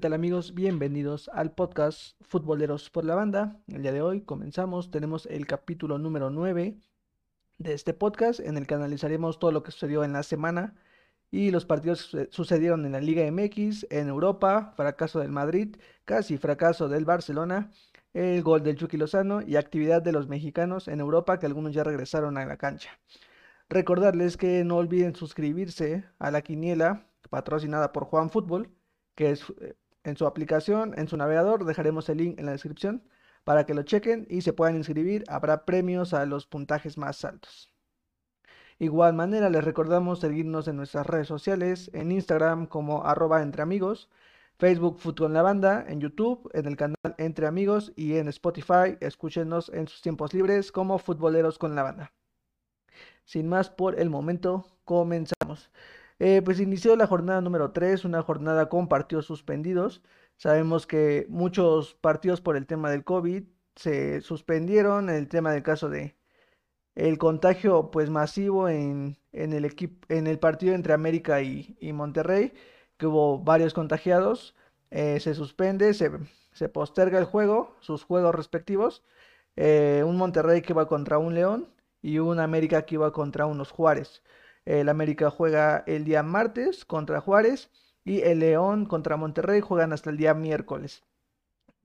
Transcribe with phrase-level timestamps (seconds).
[0.00, 0.54] ¿Qué tal amigos?
[0.54, 3.60] Bienvenidos al podcast Futboleros por la Banda.
[3.68, 6.78] El día de hoy comenzamos, tenemos el capítulo número 9
[7.58, 10.74] de este podcast en el que analizaremos todo lo que sucedió en la semana
[11.30, 16.38] y los partidos que sucedieron en la Liga MX, en Europa, fracaso del Madrid, casi
[16.38, 17.70] fracaso del Barcelona,
[18.14, 21.84] el gol del Chucky Lozano y actividad de los mexicanos en Europa que algunos ya
[21.84, 22.98] regresaron a la cancha.
[23.68, 28.70] Recordarles que no olviden suscribirse a la quiniela patrocinada por Juan Fútbol
[29.20, 33.02] que es eh, en su aplicación, en su navegador, dejaremos el link en la descripción
[33.44, 35.24] para que lo chequen y se puedan inscribir.
[35.28, 37.72] Habrá premios a los puntajes más altos.
[38.78, 44.08] Igual manera, les recordamos seguirnos en nuestras redes sociales, en Instagram como arroba entre amigos,
[44.58, 49.70] Facebook Fútbol la Banda, en YouTube, en el canal Entre Amigos y en Spotify, escúchenos
[49.70, 52.12] en sus tiempos libres como Futboleros con la Banda.
[53.24, 55.70] Sin más por el momento, comenzamos.
[56.20, 60.02] Eh, pues inició la jornada número 3, una jornada con partidos suspendidos.
[60.36, 65.88] Sabemos que muchos partidos por el tema del COVID se suspendieron, el tema del caso
[65.88, 66.16] de
[66.94, 72.52] el contagio pues masivo en, el equipo en el partido entre América y, Monterrey,
[72.98, 74.56] que hubo varios contagiados,
[74.90, 79.02] eh, se suspende, se, posterga el juego, sus juegos respectivos,
[79.56, 81.68] eh, un Monterrey que va contra un León
[82.02, 84.22] y un América que iba contra unos Juárez.
[84.70, 87.70] El América juega el día martes contra Juárez
[88.04, 91.02] y el León contra Monterrey juegan hasta el día miércoles.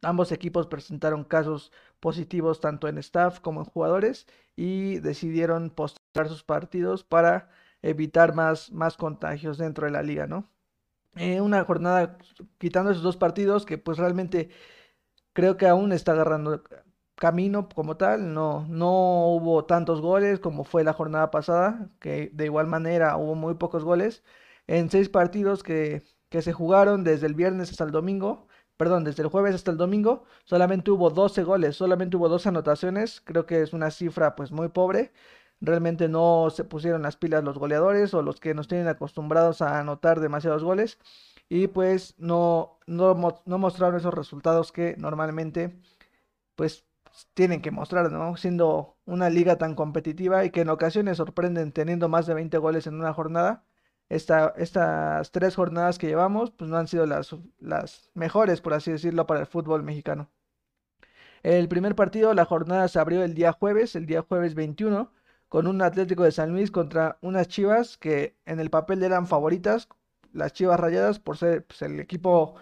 [0.03, 6.43] Ambos equipos presentaron casos positivos tanto en staff como en jugadores y decidieron postergar sus
[6.43, 7.49] partidos para
[7.81, 10.47] evitar más, más contagios dentro de la liga, ¿no?
[11.15, 12.19] Eh, una jornada
[12.59, 14.49] quitando esos dos partidos que pues realmente
[15.33, 16.61] creo que aún está agarrando
[17.15, 22.45] camino como tal, no, no hubo tantos goles como fue la jornada pasada, que de
[22.45, 24.23] igual manera hubo muy pocos goles.
[24.67, 29.23] En seis partidos que, que se jugaron desde el viernes hasta el domingo, perdón, desde
[29.23, 33.61] el jueves hasta el domingo, solamente hubo 12 goles, solamente hubo dos anotaciones, creo que
[33.61, 35.13] es una cifra pues muy pobre.
[35.61, 39.79] Realmente no se pusieron las pilas los goleadores o los que nos tienen acostumbrados a
[39.79, 40.99] anotar demasiados goles
[41.49, 45.79] y pues no, no, no mostraron esos resultados que normalmente
[46.55, 46.85] pues
[47.33, 48.37] tienen que mostrar, ¿no?
[48.37, 52.87] Siendo una liga tan competitiva y que en ocasiones sorprenden teniendo más de 20 goles
[52.87, 53.65] en una jornada.
[54.09, 59.25] estas tres jornadas que llevamos, pues no han sido las, las mejores, por así decirlo,
[59.27, 60.29] para el fútbol mexicano.
[61.43, 65.11] El primer partido, la jornada se abrió el día jueves, el día jueves 21,
[65.47, 69.87] con un Atlético de San Luis contra unas Chivas que en el papel eran favoritas,
[70.33, 72.55] las Chivas Rayadas, por ser pues, el equipo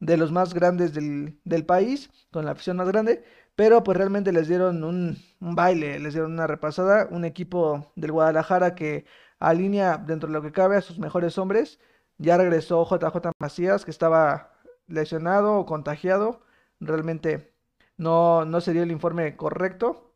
[0.00, 3.24] de los más grandes del, del país, con la afición más grande,
[3.56, 8.74] pero pues realmente les dieron un, baile, les dieron una repasada, un equipo del Guadalajara
[8.74, 9.06] que
[9.40, 11.80] alinea dentro de lo que cabe a sus mejores hombres.
[12.18, 14.52] Ya regresó JJ Macías, que estaba
[14.86, 16.42] lesionado o contagiado.
[16.80, 17.54] Realmente
[17.96, 20.14] no, no se dio el informe correcto,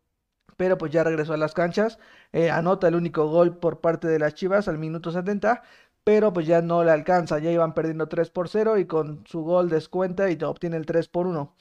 [0.56, 1.98] pero pues ya regresó a las canchas.
[2.32, 5.62] Eh, anota el único gol por parte de las Chivas al minuto 70,
[6.04, 7.38] pero pues ya no le alcanza.
[7.38, 11.08] Ya iban perdiendo 3 por 0 y con su gol descuenta y obtiene el 3
[11.08, 11.54] por 1.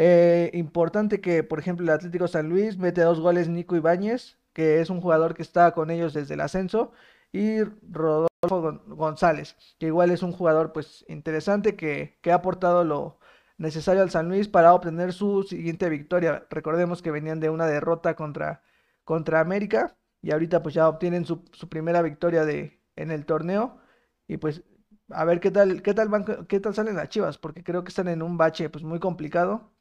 [0.00, 4.80] Eh, importante que, por ejemplo, el Atlético San Luis mete dos goles Nico Ibáñez, que
[4.80, 6.92] es un jugador que está con ellos desde el ascenso,
[7.32, 13.18] y Rodolfo González, que igual es un jugador pues interesante que, ha aportado lo
[13.56, 16.46] necesario al San Luis para obtener su siguiente victoria.
[16.48, 18.62] Recordemos que venían de una derrota contra,
[19.04, 23.80] contra América y ahorita pues ya obtienen su, su primera victoria de, en el torneo
[24.28, 24.62] y pues
[25.10, 27.88] a ver qué tal, qué tal van, qué tal salen las Chivas, porque creo que
[27.88, 29.72] están en un bache pues muy complicado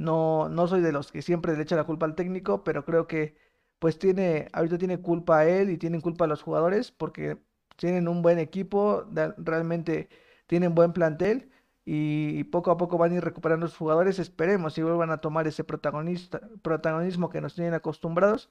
[0.00, 3.06] no, no soy de los que siempre le echa la culpa al técnico, pero creo
[3.06, 3.36] que
[3.78, 7.38] pues tiene, ahorita tiene culpa a él y tienen culpa a los jugadores porque
[7.76, 9.06] tienen un buen equipo,
[9.38, 10.08] realmente
[10.46, 11.50] tienen buen plantel
[11.84, 14.18] y poco a poco van a ir recuperando los jugadores.
[14.18, 18.50] Esperemos si vuelvan a tomar ese protagonista, protagonismo que nos tienen acostumbrados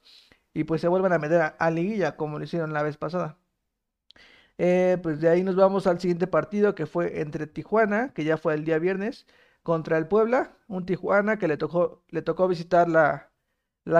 [0.54, 3.38] y pues se vuelvan a meter a, liguilla como lo hicieron la vez pasada.
[4.58, 8.36] Eh, pues de ahí nos vamos al siguiente partido que fue entre Tijuana, que ya
[8.36, 9.26] fue el día viernes,
[9.62, 13.30] contra el Puebla, un Tijuana que le tocó, le tocó visitar la,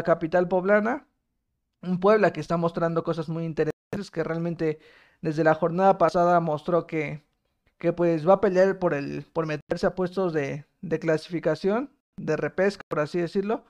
[0.05, 1.07] capital poblana,
[1.83, 4.79] un Puebla que está mostrando cosas muy interesantes, que realmente
[5.23, 7.25] desde la jornada pasada mostró que,
[7.79, 12.37] que pues va a pelear por, el, por meterse a puestos de, de clasificación, de
[12.37, 13.65] repesca, por así decirlo.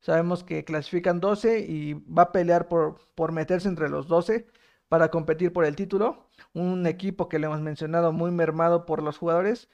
[0.00, 4.46] Sabemos que clasifican 12 y va a pelear por, por meterse entre los 12
[4.88, 6.28] para competir por el título.
[6.54, 9.68] Un equipo que le hemos mencionado muy mermado por los jugadores,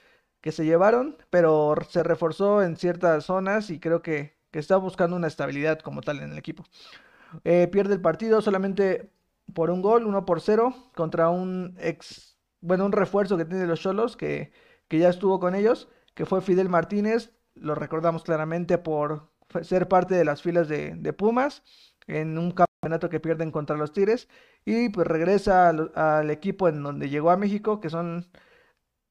[0.45, 5.27] que se llevaron, pero se reforzó en ciertas zonas y creo que, está buscando una
[5.27, 6.65] estabilidad como tal en el equipo.
[7.45, 9.11] Eh, pierde el partido solamente
[9.55, 13.81] por un gol, uno por cero, contra un ex, bueno, un refuerzo que tiene los
[13.81, 14.53] Cholos, que,
[14.87, 19.31] que ya estuvo con ellos, que fue Fidel Martínez, lo recordamos claramente por
[19.63, 21.63] ser parte de las filas de, Pumas
[22.07, 24.29] en un campeonato que pierden contra los Tigres
[24.67, 28.27] y pues regresa al, equipo en donde llegó a México, que son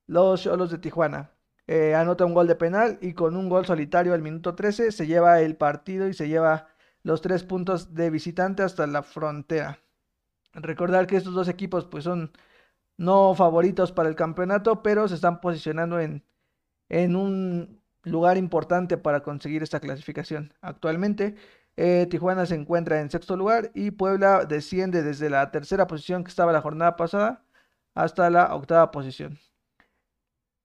[0.08, 1.32] los Cholos de Tijuana.
[1.68, 5.08] Eh, anota un gol de penal y con un gol solitario al minuto 13 se
[5.08, 6.68] lleva el partido y se lleva
[7.04, 9.80] los tres puntos de visitante hasta la frontera.
[10.54, 12.32] Recordar que estos dos equipos pues son
[12.98, 16.24] no favoritos para el campeonato, pero se están posicionando en,
[16.90, 20.54] en un lugar importante para conseguir esta clasificación.
[20.62, 21.36] Actualmente
[21.78, 26.30] eh, Tijuana se encuentra en sexto lugar y Puebla desciende desde la tercera posición que
[26.30, 27.44] estaba la jornada pasada
[27.96, 29.40] hasta la octava posición.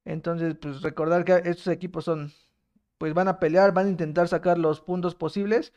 [0.09, 2.33] Entonces, pues recordar que estos equipos son,
[2.99, 5.73] pues van a pelear, van a intentar sacar los puntos posibles.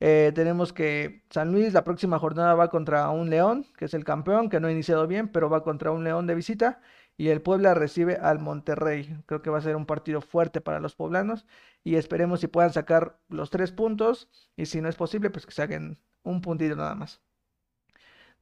[0.00, 4.04] Eh, tenemos que San Luis la próxima jornada va contra un León, que es el
[4.04, 6.80] campeón, que no ha iniciado bien, pero va contra un León de visita.
[7.16, 9.18] Y el Puebla recibe al Monterrey.
[9.26, 11.46] Creo que va a ser un partido fuerte para los poblanos.
[11.84, 14.30] Y esperemos si puedan sacar los tres puntos.
[14.56, 17.23] Y si no es posible, pues que saquen un puntito nada más.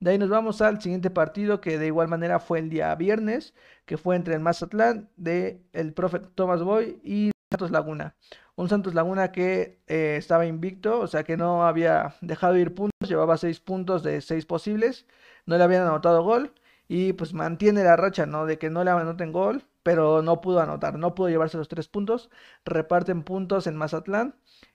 [0.02, 3.54] De ahí nos vamos al siguiente partido que de igual manera fue el día viernes,
[3.86, 8.16] que fue entre el Mazatlán de el profe Thomas Boy y Santos Laguna.
[8.56, 13.08] Un Santos Laguna que eh, estaba invicto, o sea que no había dejado ir puntos,
[13.08, 15.06] llevaba seis puntos de seis posibles,
[15.46, 16.52] no le habían anotado gol
[16.88, 18.44] y pues mantiene la racha, ¿no?
[18.44, 21.86] De que no le anoten gol, pero no pudo anotar, no pudo llevarse los tres
[21.86, 22.28] puntos,
[22.64, 24.34] reparten puntos en Mazatlán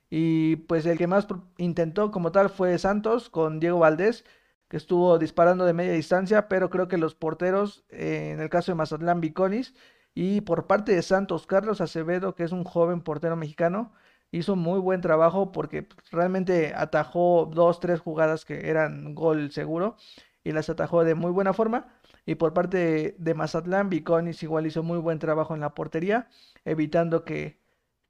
[0.09, 1.27] y pues el que más
[1.57, 4.23] intentó como tal fue Santos con Diego Valdés,
[4.69, 8.71] que estuvo disparando de media distancia, pero creo que los porteros, eh, en el caso
[8.71, 9.73] de Mazatlán, Viconis,
[10.13, 13.93] y por parte de Santos, Carlos Acevedo, que es un joven portero mexicano,
[14.31, 19.95] hizo muy buen trabajo porque pues, realmente atajó dos, tres jugadas que eran gol seguro
[20.43, 21.93] y las atajó de muy buena forma.
[22.25, 26.27] Y por parte de, Mazatlán, Viconis igual hizo muy buen trabajo en la portería,
[26.65, 27.59] evitando que,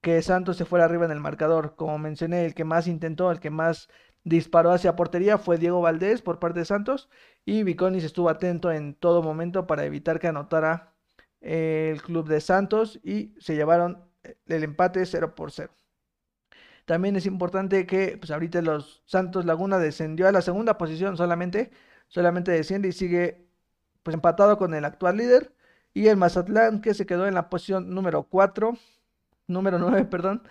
[0.01, 1.75] que Santos se fuera arriba en el marcador.
[1.75, 3.89] Como mencioné, el que más intentó, el que más
[4.27, 7.09] disparó hacia portería fue Diego Valdés por parte de Santos
[7.45, 10.94] y Viconis estuvo atento en todo momento para evitar que anotara
[11.39, 14.03] el club de Santos y se llevaron
[14.47, 15.71] el empate 0 por 0.
[16.85, 21.71] También es importante que pues ahorita los Santos Laguna descendió a la segunda posición solamente,
[22.07, 23.47] solamente desciende y sigue
[24.03, 25.53] pues empatado con el actual líder
[25.94, 28.77] y el Mazatlán que se quedó en la posición número 4,
[29.47, 30.44] número 9, perdón,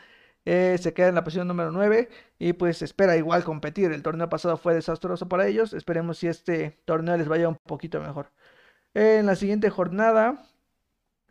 [0.47, 2.09] eh, se queda en la posición número 9
[2.39, 3.93] y pues espera igual competir.
[3.93, 8.01] El torneo pasado fue desastroso para ellos, esperemos si este torneo les vaya un poquito
[8.01, 8.33] mejor.
[8.95, 10.47] en la siguiente jornada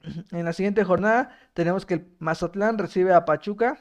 [0.31, 3.79] en la siguiente jornada tenemos que el Mazatlán recibe a Pachuca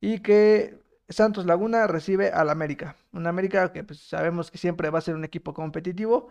[0.00, 0.78] y que
[1.08, 2.96] Santos Laguna recibe al América.
[3.12, 6.28] Un América que pues, sabemos que siempre va a ser un equipo competitivo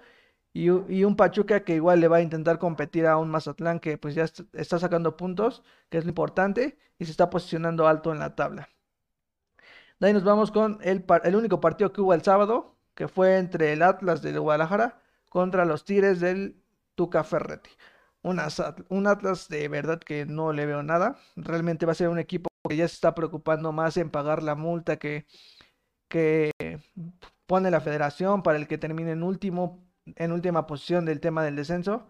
[0.54, 4.16] y, un Pachuca que igual le va a intentar competir a un Mazatlán que pues
[4.16, 8.36] ya está sacando puntos, que es lo importante, y se está posicionando alto en la
[8.36, 8.70] tabla.
[10.00, 11.06] De ahí nos vamos con el,
[11.36, 15.86] único partido que hubo el sábado, que fue entre el Atlas de Guadalajara contra los
[15.86, 16.62] Tigres del
[16.96, 17.70] Tuca Ferretti
[18.24, 21.18] un Atlas de verdad que no le veo nada.
[21.36, 24.56] Realmente va a ser un equipo que ya se está preocupando más en pagar la
[24.56, 25.26] multa que,
[26.08, 26.52] que
[27.48, 29.84] pone la federación para el que termine en último,
[30.18, 32.08] en última posición del tema del descenso.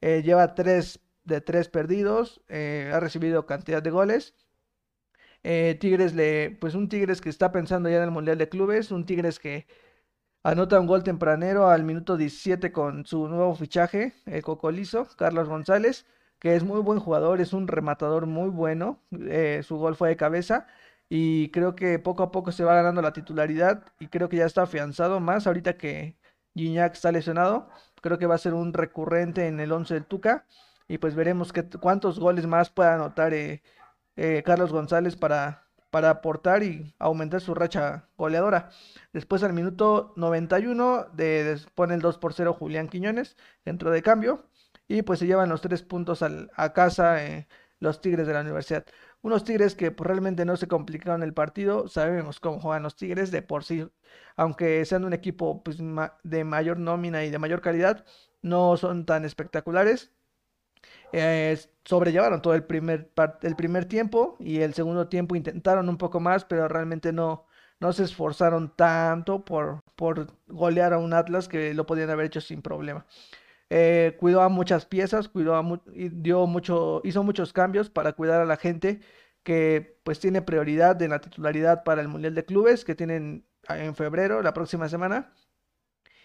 [0.00, 4.34] Eh, lleva tres de tres perdidos, eh, ha recibido cantidad de goles.
[5.42, 8.90] Eh, Tigres le, pues un Tigres que está pensando ya en el Mundial de Clubes,
[8.90, 9.66] un Tigres que
[10.44, 16.06] Anota un gol tempranero al minuto 17 con su nuevo fichaje, el Cocolizo, Carlos González,
[16.38, 19.00] que es muy buen jugador, es un rematador muy bueno.
[19.62, 20.66] Su gol fue de cabeza
[21.08, 24.46] y creo que poco a poco se va ganando la titularidad y creo que ya
[24.46, 26.16] está afianzado más ahorita que
[26.54, 27.68] Gignac está lesionado.
[28.00, 30.46] Creo que va a ser un recurrente en el 11 del Tuca
[30.88, 33.62] y pues veremos cuántos goles más pueda anotar eh,
[34.16, 38.70] eh, Carlos González para para aportar y aumentar su racha goleadora.
[39.12, 44.44] Después al minuto 91 de, pone el 2 por 0 Julián Quiñones dentro de cambio
[44.88, 47.46] y pues se llevan los tres puntos a casa eh,
[47.78, 48.84] los Tigres de la Universidad.
[49.24, 53.30] Unos Tigres que pues, realmente no se complicaron el partido, sabemos cómo juegan los Tigres
[53.32, 53.88] de por sí,
[54.36, 55.78] aunque sean un equipo pues,
[56.22, 58.04] de mayor nómina y de mayor calidad,
[58.42, 60.12] no son tan espectaculares
[61.84, 63.10] sobrellevaron todo el primer,
[63.42, 67.46] el primer tiempo y el segundo tiempo intentaron un poco más, pero realmente no,
[67.80, 72.40] no se esforzaron tanto por, por golear a un Atlas que lo podían haber hecho
[72.40, 73.06] sin problema.
[73.70, 78.56] Eh, cuidó a muchas piezas, cuidó dio mucho, hizo muchos cambios para cuidar a la
[78.56, 79.00] gente
[79.42, 83.94] que pues tiene prioridad en la titularidad para el Mundial de Clubes que tienen en
[83.94, 85.32] febrero, la próxima semana.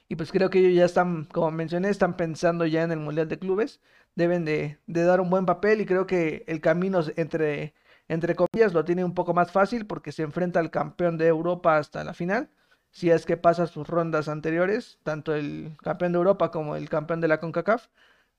[0.08, 3.28] Y pues creo que ellos ya están, como mencioné, están pensando ya en el Mundial
[3.30, 3.80] de Clubes
[4.16, 7.74] deben de, dar un buen papel y creo que el camino entre,
[8.08, 11.78] entre comillas lo tiene un poco más fácil porque se enfrenta al campeón de Europa
[11.78, 12.50] hasta la final.
[12.92, 17.22] Si es que pasa sus rondas anteriores, tanto el campeón de Europa como el campeón
[17.22, 17.88] de la CONCACAF.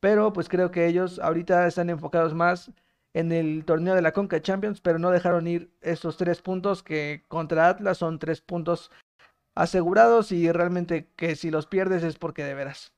[0.00, 2.72] Pero pues creo que ellos ahorita están enfocados más
[3.14, 7.24] en el torneo de la Conca Champions, pero no dejaron ir esos tres puntos que
[7.28, 8.90] contra Atlas son tres puntos
[9.54, 12.92] asegurados y realmente que si los pierdes es porque de veras.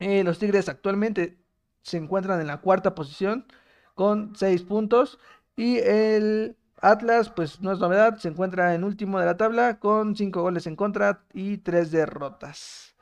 [0.00, 1.38] Eh, los Tigres actualmente
[1.82, 3.46] se encuentran en la cuarta posición
[3.94, 5.18] con seis puntos
[5.56, 10.16] y el Atlas, pues no es novedad, se encuentra en último de la tabla con
[10.16, 12.94] cinco goles en contra y tres derrotas.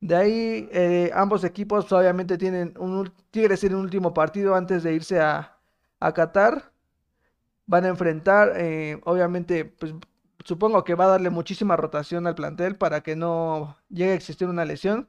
[0.00, 4.94] De ahí, eh, ambos equipos obviamente tienen un Tigres en un último partido antes de
[4.94, 5.58] irse a,
[6.00, 6.72] a Qatar.
[7.66, 9.94] Van a enfrentar, eh, obviamente, pues
[10.44, 14.48] supongo que va a darle muchísima rotación al plantel para que no llegue a existir
[14.48, 15.08] una lesión.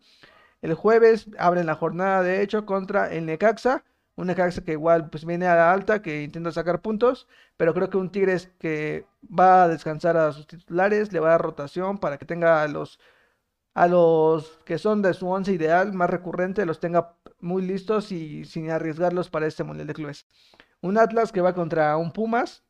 [0.62, 3.84] El jueves abren la jornada de hecho contra el Necaxa.
[4.22, 7.90] Un Necaxa que igual pues viene a la alta, que intenta sacar puntos, pero creo
[7.90, 11.98] que un Tigres que va a descansar a sus titulares, le va a dar rotación
[11.98, 13.00] para que tenga a los,
[13.74, 18.46] a los que son de su once ideal más recurrente, los tenga muy listos y
[18.46, 20.28] sin arriesgarlos para este Mundial de Clubes.
[20.82, 22.64] Un Atlas que va contra un Pumas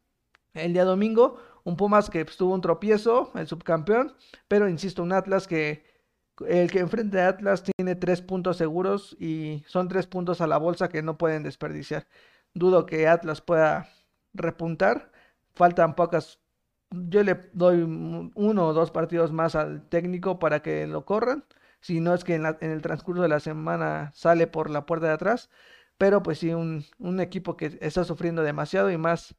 [0.53, 4.15] el día domingo, un Pumas que pues, tuvo un tropiezo, el subcampeón,
[4.47, 5.83] pero insisto, un Atlas que
[6.47, 10.57] el que enfrente a Atlas tiene tres puntos seguros y son tres puntos a la
[10.57, 12.07] bolsa que no pueden desperdiciar.
[12.53, 13.89] Dudo que Atlas pueda
[14.33, 15.11] repuntar.
[15.55, 16.39] Faltan pocas.
[16.91, 17.81] Yo le doy
[18.35, 21.45] uno o dos partidos más al técnico para que lo corran.
[21.81, 25.13] Si no es que en, el transcurso de la semana sale por la puerta de
[25.13, 25.49] atrás.
[25.97, 29.35] Pero pues sí, un, un equipo que está sufriendo demasiado y más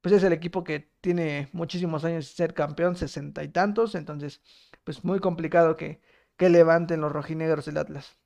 [0.00, 4.40] pues es el equipo que tiene muchísimos años de ser campeón, sesenta y tantos, entonces
[4.84, 6.00] pues muy complicado que,
[6.38, 8.16] que levanten los rojinegros del Atlas.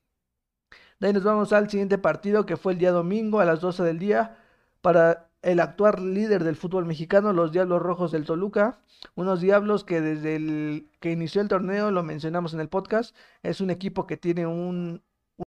[1.01, 3.83] De ahí nos vamos al siguiente partido que fue el día domingo a las 12
[3.83, 4.39] del día
[4.81, 8.79] para el actual líder del fútbol mexicano, los Diablos Rojos del Toluca.
[9.17, 13.61] Unos Diablos que desde el que inició el torneo, lo mencionamos en el podcast, es
[13.61, 15.03] un equipo que tiene un,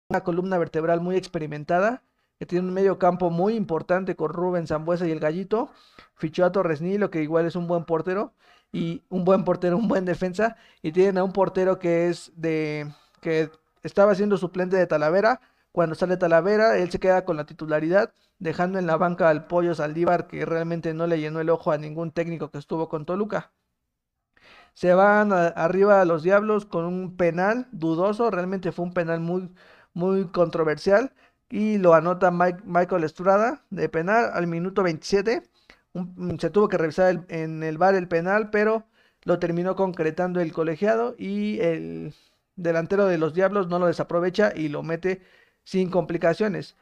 [0.09, 2.03] una columna vertebral muy experimentada,
[2.41, 5.71] que tiene un medio campo muy importante con Rubén Zambuesa y el Gallito.
[6.17, 8.33] Fichó a Torres Nilo, que igual es un buen portero
[8.75, 10.57] y un buen portero, un buen defensa.
[10.83, 12.93] Y tienen a un portero que es de.
[13.21, 13.51] que
[13.85, 15.41] estaba siendo suplente de Talavera.
[15.73, 19.75] Cuando sale Talavera, él se queda con la titularidad, dejando en la banca al Pollo
[19.75, 23.53] Saldívar, que realmente no le llenó el ojo a ningún técnico que estuvo con Toluca.
[24.75, 29.55] Se van arriba a los Diablos con un penal dudoso, realmente fue un penal muy,
[29.93, 31.13] muy controversial.
[31.49, 35.43] Y lo anota Michael Estrada de penal al minuto 27
[36.39, 38.87] se tuvo que revisar en el bar el penal, pero
[39.23, 42.15] lo terminó concretando el colegiado y el
[42.57, 45.23] delantero de los Diablos no lo desaprovecha y lo mete
[45.63, 46.77] sin complicaciones.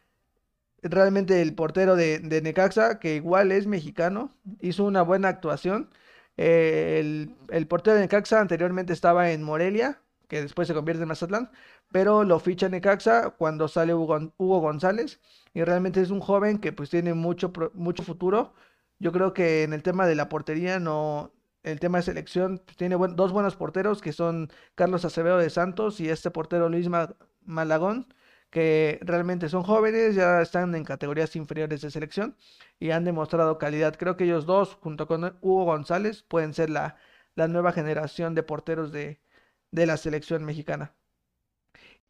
[0.82, 5.90] Realmente el portero de, Necaxa, que igual es mexicano, hizo una buena actuación.
[6.36, 11.50] el, el, portero de Necaxa anteriormente estaba en Morelia, que después se convierte en Mazatlán,
[11.92, 15.20] pero lo ficha Necaxa cuando sale Hugo, Hugo González
[15.54, 18.54] y realmente es un joven que pues tiene mucho, mucho futuro
[19.02, 21.32] yo creo que en el tema de la portería, no,
[21.64, 26.00] el tema de selección, pues, tiene dos buenos porteros que son Carlos Acevedo de Santos
[26.00, 26.88] y este portero Luis
[27.44, 28.14] Malagón,
[28.50, 32.36] que realmente son jóvenes, ya están en categorías inferiores de selección
[32.78, 33.96] y han demostrado calidad.
[33.98, 36.96] Creo que ellos dos, junto con Hugo González, pueden ser la,
[37.34, 39.20] nueva generación de porteros de,
[39.72, 40.94] la selección mexicana.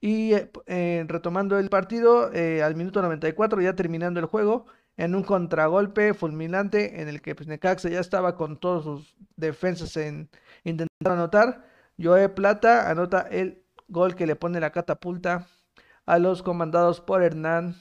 [0.01, 5.15] Y eh, eh, retomando el partido, eh, al minuto 94, ya terminando el juego, en
[5.15, 10.31] un contragolpe fulminante en el que pues, ya estaba con todos sus defensas en
[10.65, 11.65] intentar anotar.
[12.01, 15.47] Joe Plata anota el gol que le pone la catapulta
[16.07, 17.77] a los comandados por Hernán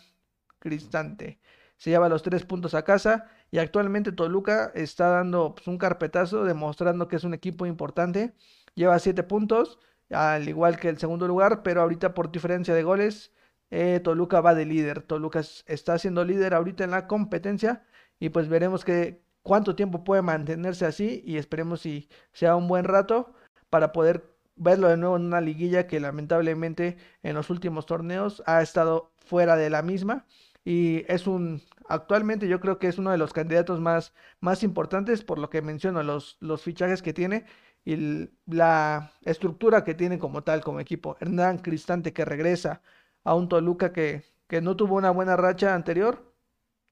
[0.60, 1.40] Cristante.
[1.78, 6.44] Se lleva los tres puntos a casa y actualmente Toluca está dando pues, un carpetazo
[6.46, 8.36] demostrando que es un equipo importante.
[8.76, 13.32] Lleva siete puntos, al igual que el segundo lugar, pero ahorita por diferencia de goles
[13.72, 15.02] eh, Toluca va de líder.
[15.02, 17.84] Toluca está siendo líder ahorita en la competencia
[18.20, 22.86] y pues veremos que cuánto tiempo puede mantenerse así y esperemos si sea un buen
[22.86, 23.34] rato
[23.70, 24.24] para poder
[24.56, 29.56] verlo de nuevo en una liguilla que lamentablemente en los últimos torneos ha estado fuera
[29.56, 30.26] de la misma
[30.64, 35.24] y es un actualmente yo creo que es uno de los candidatos más, más importantes
[35.24, 37.46] por lo que menciono los, los fichajes que tiene
[37.84, 42.82] y la estructura que tiene como tal como equipo Hernán Cristante que regresa
[43.24, 46.34] a un Toluca que, que no tuvo una buena racha anterior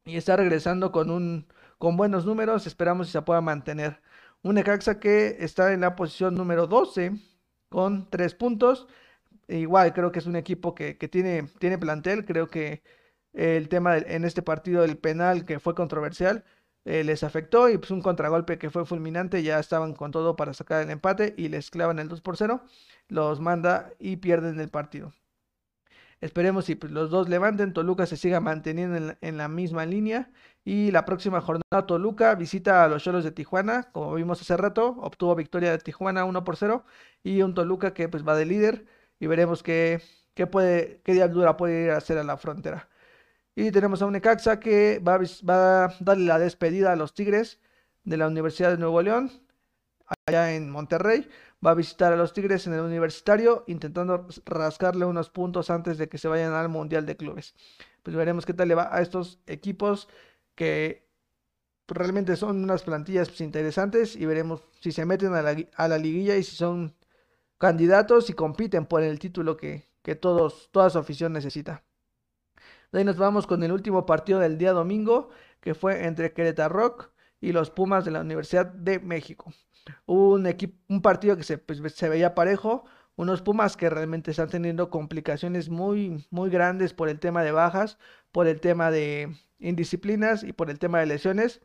[0.05, 2.67] y está regresando con, un, con buenos números.
[2.67, 4.01] Esperamos si se pueda mantener.
[4.41, 7.13] Un Necaxa que está en la posición número 12
[7.69, 8.87] con 3 puntos.
[9.47, 12.25] Igual creo que es un equipo que, tiene, tiene plantel.
[12.25, 12.83] Creo que
[13.33, 16.43] el tema en este partido del penal que fue controversial
[16.85, 20.53] eh, les afectó y pues un contragolpe que fue fulminante, ya estaban con todo para
[20.53, 22.63] sacar el empate y les clavan el 2 por 0,
[23.09, 25.13] los manda y pierden el partido.
[26.21, 30.31] Esperemos si pues, los dos levanten, Toluca se siga manteniendo en la, misma línea
[30.65, 34.97] y la próxima jornada Toluca visita a los Cholos de Tijuana, como vimos hace rato,
[34.99, 36.83] obtuvo victoria de Tijuana 1 por 0
[37.23, 38.85] y un Toluca que pues va de líder
[39.19, 40.01] y veremos qué,
[40.33, 42.89] qué puede, qué dura puede ir a hacer a la frontera.
[43.55, 47.59] Y tenemos a un Necaxa que va a, darle la despedida a los Tigres
[48.05, 49.31] de la Universidad de Nuevo León,
[50.25, 51.27] allá en Monterrey.
[51.65, 56.07] Va a visitar a los Tigres en el universitario, intentando rascarle unos puntos antes de
[56.07, 57.53] que se vayan al Mundial de Clubes.
[58.03, 60.07] Pues veremos qué tal le va a estos equipos
[60.55, 61.09] que
[61.87, 65.41] realmente son unas plantillas pues, interesantes y veremos si se meten a
[65.87, 66.95] la, liguilla y si son
[67.57, 71.83] candidatos y compiten por el título que, que todos, toda su afición necesita.
[72.91, 75.29] De ahí nos vamos con el último partido del día domingo,
[75.61, 77.09] que fue entre Querétaro Rock
[77.41, 79.53] y los Pumas de la Universidad de México.
[80.05, 84.49] Un, equipo, un partido que se, pues, se veía parejo, unos Pumas que realmente están
[84.49, 87.97] teniendo complicaciones muy, muy grandes por el tema de bajas,
[88.31, 91.61] por el tema de indisciplinas y por el tema de lesiones.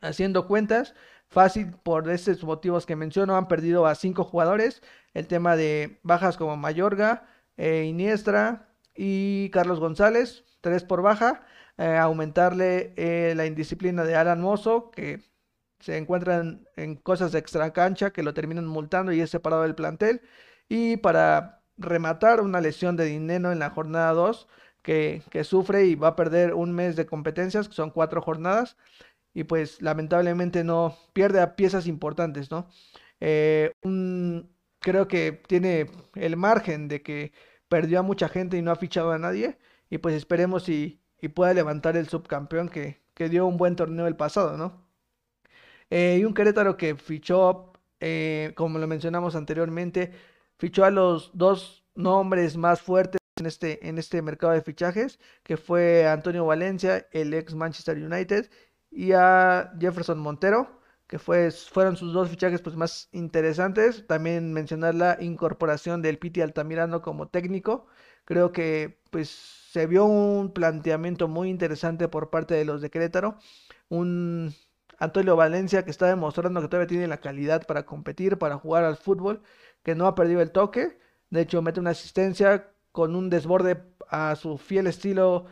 [0.00, 0.94] Haciendo cuentas,
[1.28, 4.82] fácil por estos motivos que menciono, han perdido a cinco jugadores.
[5.12, 11.42] El tema de bajas como Mayorga, eh, Iniestra, y Carlos González, 3 por baja.
[11.78, 15.22] Eh, aumentarle eh, la indisciplina de Alan Mozo, que
[15.80, 19.74] se encuentran en cosas de extra cancha que lo terminan multando y es separado del
[19.74, 20.22] plantel.
[20.68, 24.46] Y para rematar una lesión de dinero en la jornada 2
[24.82, 28.76] que, sufre y va a perder un mes de competencias, que son cuatro jornadas.
[29.34, 32.68] Y pues lamentablemente no pierde a piezas importantes, ¿no?
[33.20, 33.72] Eh,
[34.80, 37.32] creo que tiene el margen de que
[37.68, 39.58] perdió a mucha gente y no ha fichado a nadie.
[39.90, 41.00] Y pues esperemos y,
[41.34, 44.89] pueda levantar el subcampeón que, dio un buen torneo el pasado, ¿no?
[45.90, 50.12] Eh, y un Querétaro que fichó, eh, como lo mencionamos anteriormente,
[50.58, 55.56] fichó a los dos nombres más fuertes en este, en este mercado de fichajes, que
[55.56, 58.50] fue Antonio Valencia, el ex Manchester United,
[58.90, 64.06] y a Jefferson Montero, que fue, fueron sus dos fichajes pues, más interesantes.
[64.06, 67.86] También mencionar la incorporación del Piti Altamirano como técnico.
[68.24, 69.28] Creo que pues,
[69.72, 73.38] se vio un planteamiento muy interesante por parte de los de Querétaro.
[73.88, 74.54] Un
[75.00, 78.96] Antonio Valencia que está demostrando que todavía tiene la calidad para competir, para jugar al
[78.96, 79.42] fútbol,
[79.82, 80.98] que no ha perdido el toque.
[81.30, 85.46] De hecho, mete una asistencia con un desborde a su fiel estilo,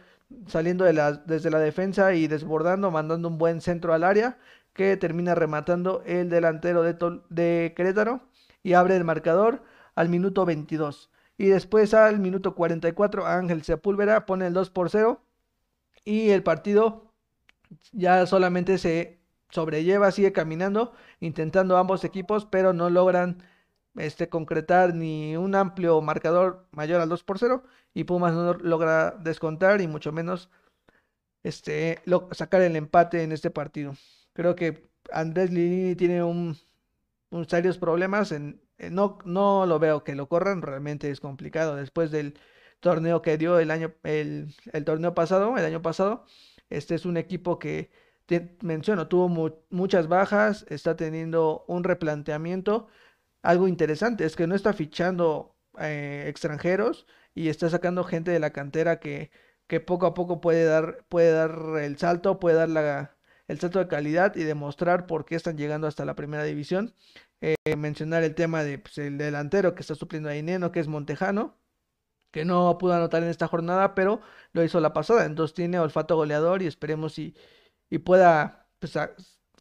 [0.46, 4.38] saliendo desde la defensa y desbordando, mandando un buen centro al área
[4.74, 6.94] que termina rematando el delantero de,
[7.30, 8.22] de Querétaro
[8.62, 9.62] y abre el marcador
[9.94, 11.10] al minuto 22.
[11.38, 15.22] Y después al minuto 44 Ángel Sepúlveda pone el 2 por 0
[16.04, 17.12] y el partido
[17.92, 19.17] ya solamente se
[19.50, 23.42] sobrelleva, sigue caminando, intentando ambos equipos, pero no logran
[23.96, 29.12] este, concretar ni un amplio marcador mayor al 2 por 0 y Pumas no logra
[29.12, 30.50] descontar y mucho menos
[31.42, 32.00] este,
[32.32, 33.94] sacar el empate en este partido.
[34.32, 36.56] Creo que Andrés Lini tiene un,
[37.48, 38.32] serios problemas.
[38.32, 41.76] En, no, no lo veo que lo corran, realmente es complicado.
[41.76, 42.38] Después del
[42.80, 46.24] torneo que dio el año, el, torneo pasado, el año pasado,
[46.70, 47.90] este es un equipo que
[48.62, 49.28] menciono, tuvo
[49.70, 52.88] muchas bajas, está teniendo un replanteamiento.
[53.42, 58.52] Algo interesante es que no está fichando eh, extranjeros y está sacando gente de la
[58.52, 59.30] cantera que,
[59.66, 63.16] que poco a poco puede dar, puede dar el salto, puede dar la,
[63.48, 66.94] el salto de calidad y demostrar por qué están llegando hasta la primera división.
[67.40, 70.88] Eh, mencionar el tema de pues, el delantero que está supliendo a Ineno, que es
[70.88, 71.56] Montejano,
[72.30, 74.20] que no pudo anotar en esta jornada, pero
[74.52, 75.24] lo hizo la pasada.
[75.24, 77.34] Entonces tiene olfato goleador y esperemos y,
[77.90, 78.98] y pueda, pues,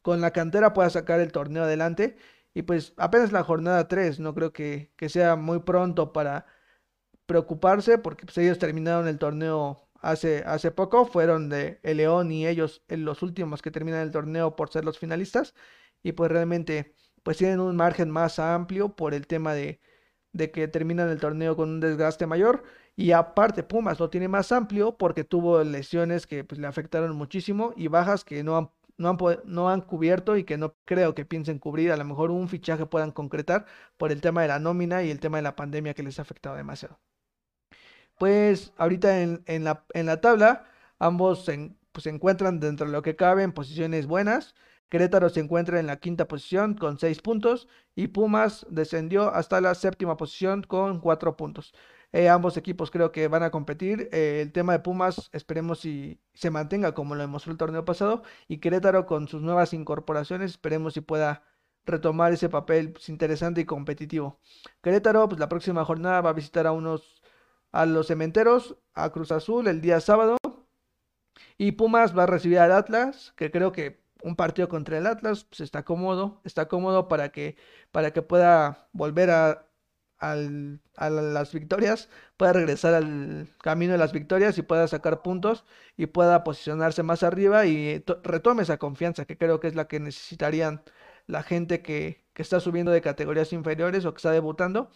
[0.02, 2.18] con la cantera pueda sacar el torneo adelante.
[2.54, 6.46] Y pues apenas la jornada 3, no creo que, que sea muy pronto para
[7.26, 11.06] preocuparse, porque pues, ellos terminaron el torneo hace, hace poco.
[11.06, 14.86] Fueron de el León y ellos en los últimos que terminan el torneo por ser
[14.86, 15.54] los finalistas.
[16.04, 19.82] Y pues realmente pues tienen un margen más amplio por el tema de,
[20.38, 22.63] de que terminan el torneo con un desgaste mayor.
[22.95, 27.73] Y aparte Pumas lo tiene más amplio porque tuvo lesiones que pues, le afectaron muchísimo
[27.76, 31.26] y bajas que no han, no han, no han cubierto y que no creo que
[31.26, 31.91] piensen cubrir.
[31.91, 33.65] A lo mejor un fichaje puedan concretar
[33.97, 36.23] por el tema de la nómina y el tema de la pandemia que les ha
[36.23, 37.00] afectado demasiado
[38.17, 40.65] pues ahorita en, la, en la tabla
[41.00, 44.56] ambos se, pues, se encuentran dentro de lo que cabe en posiciones buenas.
[44.89, 49.76] Querétaro se encuentra en la quinta posición con seis puntos y Pumas descendió hasta la
[49.76, 51.73] séptima posición con cuatro puntos.
[52.13, 54.10] Eh, ambos equipos creo que van a competir.
[54.13, 58.23] Eh, el tema de Pumas esperemos si se mantenga como lo demostró el torneo pasado
[58.47, 61.43] y Querétaro con sus nuevas incorporaciones esperemos si pueda
[61.86, 64.39] retomar ese papel pues, interesante y competitivo.
[64.82, 67.21] Querétaro pues la próxima jornada va a visitar a unos
[67.71, 70.38] a los cementeros, a Cruz Azul el día sábado
[71.58, 75.45] y Pumas va a recibir al Atlas, que creo que un partido contra el Atlas
[75.45, 77.56] pues está cómodo, está cómodo para que,
[77.91, 79.67] para que pueda volver a,
[80.19, 80.36] a
[81.10, 85.63] las victorias, pueda regresar al camino de las victorias y pueda sacar puntos
[85.95, 89.99] y pueda posicionarse más arriba y retome esa confianza que creo que es la que
[89.99, 90.82] necesitarían
[91.27, 94.89] la gente que, que está subiendo de categorías inferiores o que está debutando.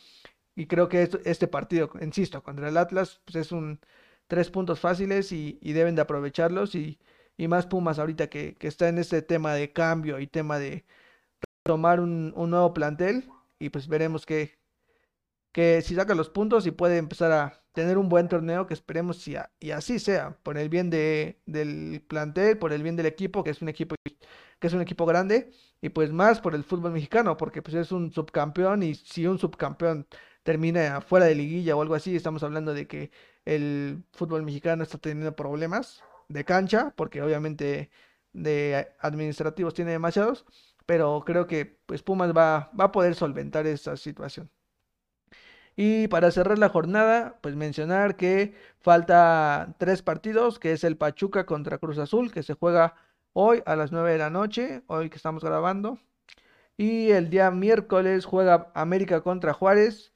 [0.55, 3.79] Y creo que este partido, insisto, contra el Atlas, pues es un
[4.27, 6.99] tres puntos fáciles y, y deben de aprovecharlos y,
[7.37, 10.85] y más Pumas ahorita que, está en este tema de cambio y tema de
[11.63, 14.59] tomar un, nuevo plantel y pues veremos que,
[15.51, 19.27] que si saca los puntos y puede empezar a tener un buen torneo que esperemos
[19.27, 23.43] y, y así sea, por el bien de, del plantel, por el bien del equipo,
[23.43, 23.95] que es un equipo
[24.59, 27.91] que es un equipo grande y pues más por el fútbol mexicano, porque pues es
[27.91, 30.07] un subcampeón y si un subcampeón
[30.43, 33.11] termina fuera de liguilla o algo así, estamos hablando de que
[33.45, 37.89] el fútbol mexicano está teniendo problemas de cancha, porque obviamente
[38.33, 40.45] de administrativos tiene demasiados,
[40.85, 44.49] pero creo que pues Pumas va, va a poder solventar esta situación.
[45.75, 51.45] Y para cerrar la jornada, pues mencionar que falta tres partidos, que es el Pachuca
[51.45, 52.95] contra Cruz Azul, que se juega
[53.33, 55.99] hoy a las 9 de la noche, hoy que estamos grabando.
[56.77, 60.13] Y el día miércoles juega América contra Juárez.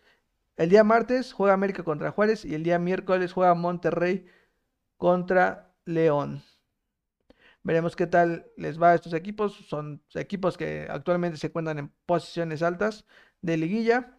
[0.58, 4.26] El día martes juega América contra Juárez y el día miércoles juega Monterrey
[4.98, 6.44] contra León.
[7.64, 9.56] Veremos qué tal les va a estos equipos.
[9.68, 13.06] Son equipos que actualmente se encuentran en posiciones altas
[13.42, 14.18] de liguilla.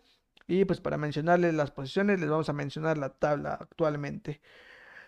[0.48, 4.40] Y pues para mencionarles las posiciones, les vamos a mencionar la tabla actualmente.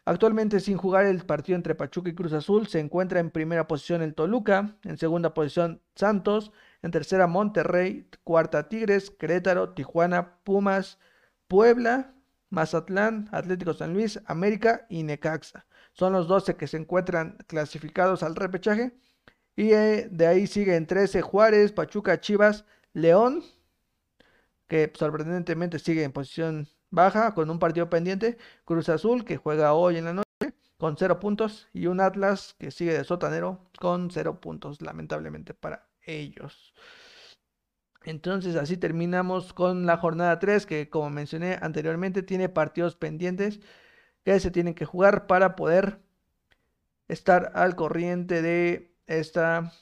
[0.05, 4.03] Actualmente sin jugar el partido entre Pachuca y Cruz Azul, se encuentra en primera posición
[4.03, 6.51] el Toluca, en segunda posición Santos,
[6.83, 10.99] en tercera Monterrey, cuarta Tigres, Querétaro, Tijuana, Pumas,
[11.47, 12.14] Puebla,
[12.51, 15.66] Mazatlán, Atlético San Luis, América y Necaxa.
[15.98, 18.92] Son los 12 que se encuentran clasificados al repechaje.
[19.56, 23.42] Y eh, de ahí siguen 13 Juárez, Pachuca, Chivas, León,
[24.68, 28.38] que sorprendentemente sigue en posición baja con un partido pendiente.
[28.64, 31.66] Cruz Azul, que juega hoy en la noche con 0 puntos.
[31.72, 36.74] Y un Atlas que sigue de sotanero con 0 puntos, lamentablemente para ellos.
[38.04, 43.58] Entonces así terminamos con la jornada 3 que como mencioné anteriormente tiene partidos pendientes
[44.28, 46.00] que se tienen que jugar para poder
[47.08, 49.72] estar al corriente de esta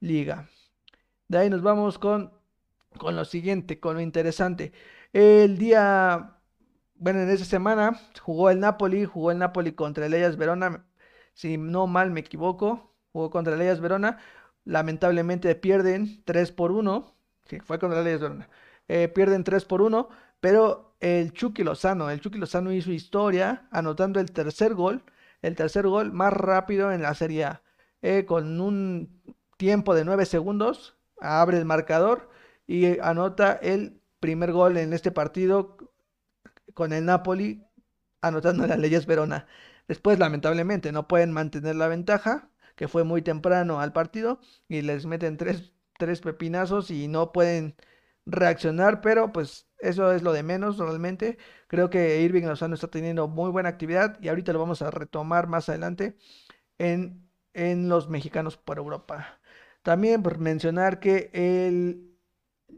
[0.00, 0.50] liga.
[1.26, 2.30] De ahí nos vamos con,
[2.98, 4.74] con lo siguiente, con lo interesante.
[5.14, 6.36] El día,
[6.96, 10.84] bueno, en esa semana jugó el Napoli, jugó el Napoli contra el Ellas Verona,
[11.32, 14.18] si no mal me equivoco, jugó contra el Ellas Verona.
[14.66, 17.14] Lamentablemente pierden 3 por 1,
[17.46, 18.50] que fue contra el Ellas Verona.
[18.88, 20.06] Eh, pierden 3 por 1,
[20.40, 25.04] pero el Chucky Lozano, el Chucky Lozano hizo historia anotando el tercer gol,
[25.42, 27.62] el tercer gol más rápido en la Serie A,
[28.00, 29.20] eh, con un
[29.58, 32.30] tiempo de 9 segundos, abre el marcador
[32.66, 35.76] y anota el primer gol en este partido
[36.72, 37.62] con el Napoli,
[38.22, 39.46] anotando las leyes Verona.
[39.86, 45.04] Después, lamentablemente, no pueden mantener la ventaja, que fue muy temprano al partido, y les
[45.04, 47.76] meten tres, tres pepinazos y no pueden
[48.24, 51.38] reaccionar, pero pues eso es lo de menos realmente.
[51.68, 55.46] Creo que Irving Lozano está teniendo muy buena actividad y ahorita lo vamos a retomar
[55.46, 56.16] más adelante
[56.78, 59.40] en, en los mexicanos por Europa.
[59.82, 62.16] También por mencionar que el,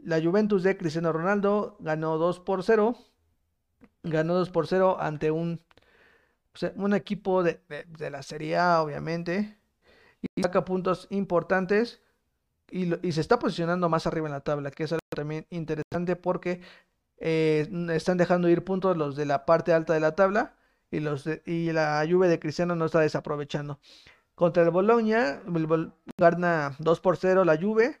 [0.03, 2.97] la Juventus de Cristiano Ronaldo ganó 2 por 0.
[4.03, 5.61] Ganó 2 por 0 ante un,
[6.75, 9.57] un equipo de, de, la Serie A, obviamente.
[10.21, 12.01] Y saca puntos importantes
[12.69, 16.15] y, y, se está posicionando más arriba en la tabla, que es algo también interesante
[16.15, 16.61] porque
[17.19, 20.55] eh, están dejando ir puntos los de la parte alta de la tabla
[20.91, 23.79] y, los y la lluvia de Cristiano no está desaprovechando.
[24.35, 25.41] Contra el Bologna,
[26.17, 27.99] gana 2 por 0 la Juve,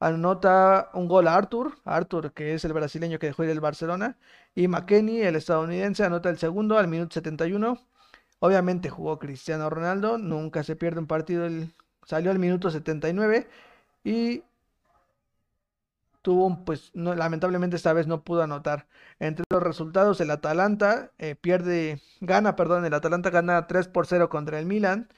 [0.00, 4.18] anota un gol a Arthur, Arthur que es el brasileño que dejó ir el Barcelona,
[4.54, 7.80] y McKenny, el estadounidense, anota el segundo al minuto 71.
[8.40, 13.48] Obviamente jugó Cristiano Ronaldo, nunca se pierde un partido, el, salió al minuto 79
[14.04, 14.42] y
[16.28, 18.86] tuvo pues lamentablemente esta vez no pudo anotar.
[19.18, 24.28] Entre los resultados, el Atalanta eh, pierde, gana, perdón, el Atalanta gana 3 por 0
[24.28, 25.08] contra el Milan.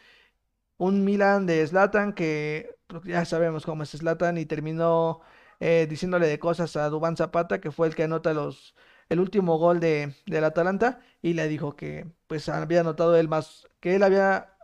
[0.79, 5.21] un Milan de Zlatan que pues, ya sabemos cómo es Zlatan y terminó
[5.61, 8.77] eh, diciéndole de cosas a Dubán Zapata, que fue el que anota los,
[9.09, 13.69] el último gol de, del Atalanta, y le dijo que pues había anotado él más,
[13.81, 14.57] que él había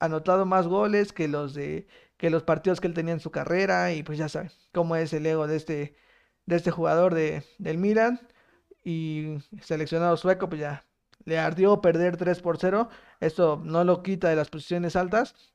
[0.00, 3.92] anotado más goles que los de que los partidos que él tenía en su carrera,
[3.92, 5.96] y pues ya saben cómo es el ego de este,
[6.46, 8.20] de este jugador de, del Milan,
[8.84, 10.84] y seleccionado sueco, pues ya
[11.24, 12.88] le ardió perder 3 por 0.
[13.20, 15.52] Esto no lo quita de las posiciones altas,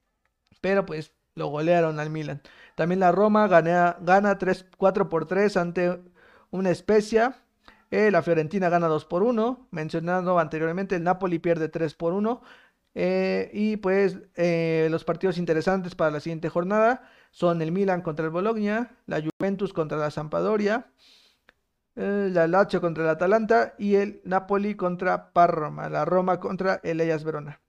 [0.62, 2.42] pero pues lo golearon al Milan.
[2.76, 6.00] También la Roma gana, gana 3, 4 por 3 ante
[6.52, 7.36] una especia.
[7.92, 9.68] Eh, la Fiorentina gana 2 por 1.
[9.72, 12.42] Mencionado anteriormente, el Napoli pierde 3 por 1.
[12.96, 18.26] Eh, y pues eh, los partidos interesantes para la siguiente jornada son el Milan contra
[18.26, 20.92] el Bologna, la Juventus contra la Sampdoria,
[21.96, 27.24] la Lazio contra el Atalanta y el Napoli contra Parroma, la Roma contra el Ellas
[27.24, 27.62] Verona.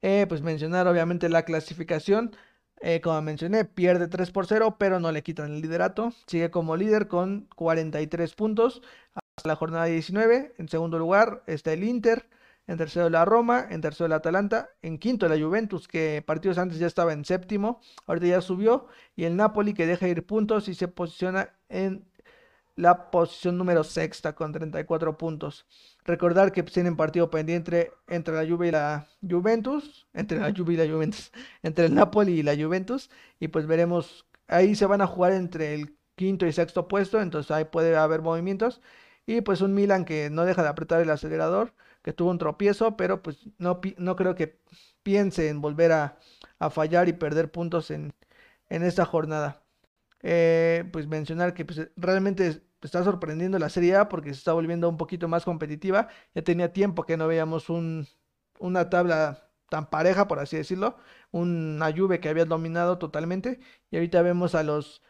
[0.00, 2.32] pues mencionar obviamente la clasificación
[2.80, 6.12] eh, como mencioné, pierde 3 por 0, pero no le quitan el liderato.
[6.26, 8.82] Sigue como líder con 43 puntos
[9.14, 10.54] hasta la jornada 19.
[10.58, 12.28] En segundo lugar está el Inter.
[12.68, 13.66] En tercero la Roma.
[13.68, 14.70] En tercero el Atalanta.
[14.82, 17.80] En quinto la Juventus, que partidos antes ya estaba en séptimo.
[18.06, 18.86] Ahorita ya subió.
[19.16, 22.06] Y el Napoli, que deja ir puntos y se posiciona en
[22.78, 25.66] la posición número sexta con 34 puntos.
[26.04, 30.76] Recordar que tienen partido pendiente entre la Juve y la Juventus, entre la Juve y
[30.76, 35.08] la Juventus, entre el Napoli y la Juventus, y pues veremos, ahí se van a
[35.08, 38.80] jugar entre el quinto y sexto puesto, entonces ahí puede haber movimientos,
[39.26, 41.74] y pues un Milan que no deja de apretar el acelerador,
[42.08, 44.58] que tuvo un tropiezo, pero pues no, no creo que
[45.02, 46.18] piense en volver a,
[46.70, 48.14] fallar y perder puntos en,
[48.70, 49.62] en esta jornada.
[50.22, 54.88] Eh, pues mencionar que pues, realmente está sorprendiendo la Serie A porque se está volviendo
[54.88, 56.08] un poquito más competitiva.
[56.34, 58.06] Ya tenía tiempo que no veíamos un,
[58.58, 60.96] una tabla tan pareja, por así decirlo.
[61.30, 63.60] Una Juve que había dominado totalmente.
[63.90, 65.02] Y ahorita vemos a los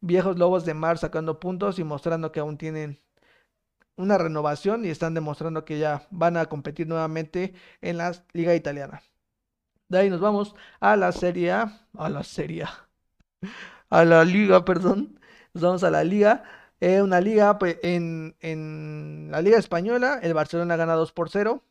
[0.00, 3.00] viejos lobos de mar sacando puntos y mostrando que aún tienen
[3.96, 9.02] una renovación y están demostrando que ya van a competir nuevamente en la liga italiana.
[9.88, 12.64] De ahí nos vamos a la Serie A, la Serie
[13.90, 15.20] A, la liga, perdón.
[15.54, 16.44] Nos vamos a la liga
[17.02, 21.62] una liga, pues, en, en, la liga española, el Barcelona gana 2 por 0,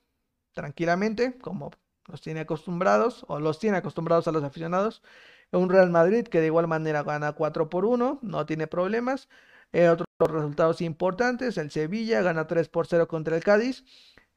[0.53, 1.71] tranquilamente, como
[2.07, 5.03] los tiene acostumbrados, o los tiene acostumbrados a los aficionados.
[5.51, 9.29] Un Real Madrid que de igual manera gana 4 por 1, no tiene problemas.
[9.73, 13.83] Eh, otros resultados importantes, el Sevilla gana 3 por 0 contra el Cádiz.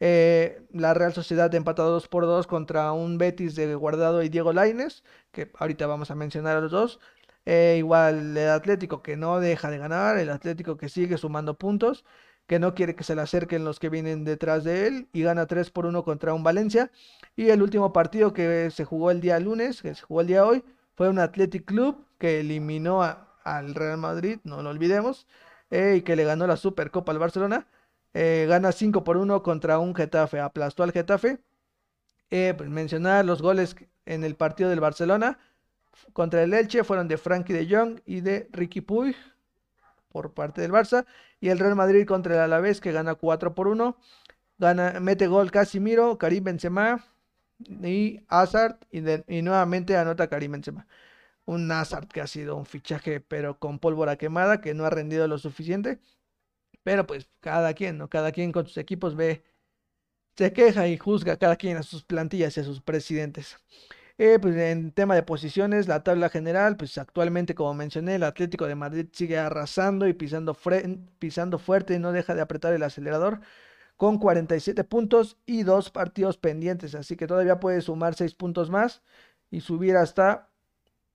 [0.01, 4.53] Eh, la Real Sociedad empatado 2 por 2 contra un Betis de Guardado y Diego
[4.53, 7.01] Laines, que ahorita vamos a mencionar a los dos.
[7.47, 12.05] Eh, igual el Atlético que no deja de ganar, el Atlético que sigue sumando puntos,
[12.47, 15.47] que no quiere que se le acerquen los que vienen detrás de él y gana
[15.47, 16.91] 3 por 1 contra un Valencia.
[17.37, 20.45] Y el último partido que se jugó el día lunes, que se jugó el día
[20.47, 20.65] hoy,
[20.97, 25.27] fue un Athletic Club que eliminó al Real Madrid, no lo olvidemos,
[25.75, 27.67] eh, y que le ganó la Supercopa al Barcelona.
[28.15, 31.41] Eh, gana 5 por 1 contra un Getafe, aplastó al Getafe.
[32.29, 35.39] Pues mencionar los goles en el partido del Barcelona
[36.13, 39.17] contra el Elche fueron de Frankie de Jong y de Ricky Puig
[40.09, 41.07] por parte del Barça.
[41.41, 43.97] Y el Real Madrid contra el Alavés que gana 4 por 1.
[44.59, 47.05] Gana, mete gol Casimiro, Karim Benzema
[47.83, 48.79] y Hazard.
[48.91, 50.87] Y nuevamente anota Karim Benzema.
[51.47, 55.29] Un Hazard que ha sido un fichaje pero con pólvora quemada que no ha rendido
[55.29, 56.01] lo suficiente.
[56.83, 58.09] Pero pues cada quien, ¿no?
[58.11, 59.43] Cada quien con sus equipos ve,
[60.37, 63.57] se queja y juzga cada quien a sus plantillas y a sus presidentes.
[64.17, 68.67] Eh, pues en tema de posiciones, la tabla general, pues actualmente, como mencioné, el Atlético
[68.67, 70.57] de Madrid sigue arrasando y pisando,
[71.19, 73.41] pisando fuerte y no deja de apretar el acelerador
[73.97, 76.95] con 47 puntos y dos partidos pendientes.
[76.95, 79.03] Así que todavía puede sumar 6 puntos más
[79.51, 80.51] y subir hasta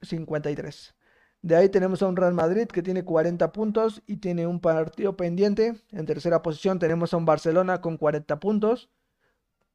[0.01, 0.95] 53.
[1.41, 5.15] De ahí tenemos a un Real Madrid que tiene 40 puntos y tiene un partido
[5.15, 5.75] pendiente.
[5.91, 8.89] En tercera posición tenemos a un Barcelona con 40 puntos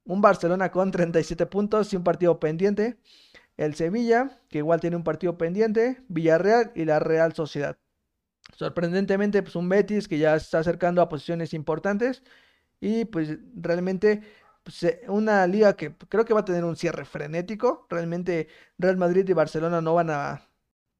[0.05, 2.99] un Barcelona con 37 puntos y un partido pendiente.
[3.57, 6.03] El Sevilla, que igual tiene un partido pendiente.
[6.09, 7.79] Villarreal y la Real Sociedad.
[8.55, 12.23] Sorprendentemente, pues un Betis que ya está acercando a posiciones importantes.
[12.81, 14.23] Y pues realmente
[14.65, 17.87] pues, eh, una liga que creo que va a tener un cierre frenético.
[17.91, 18.49] Realmente
[18.79, 20.49] Real Madrid y Barcelona no van a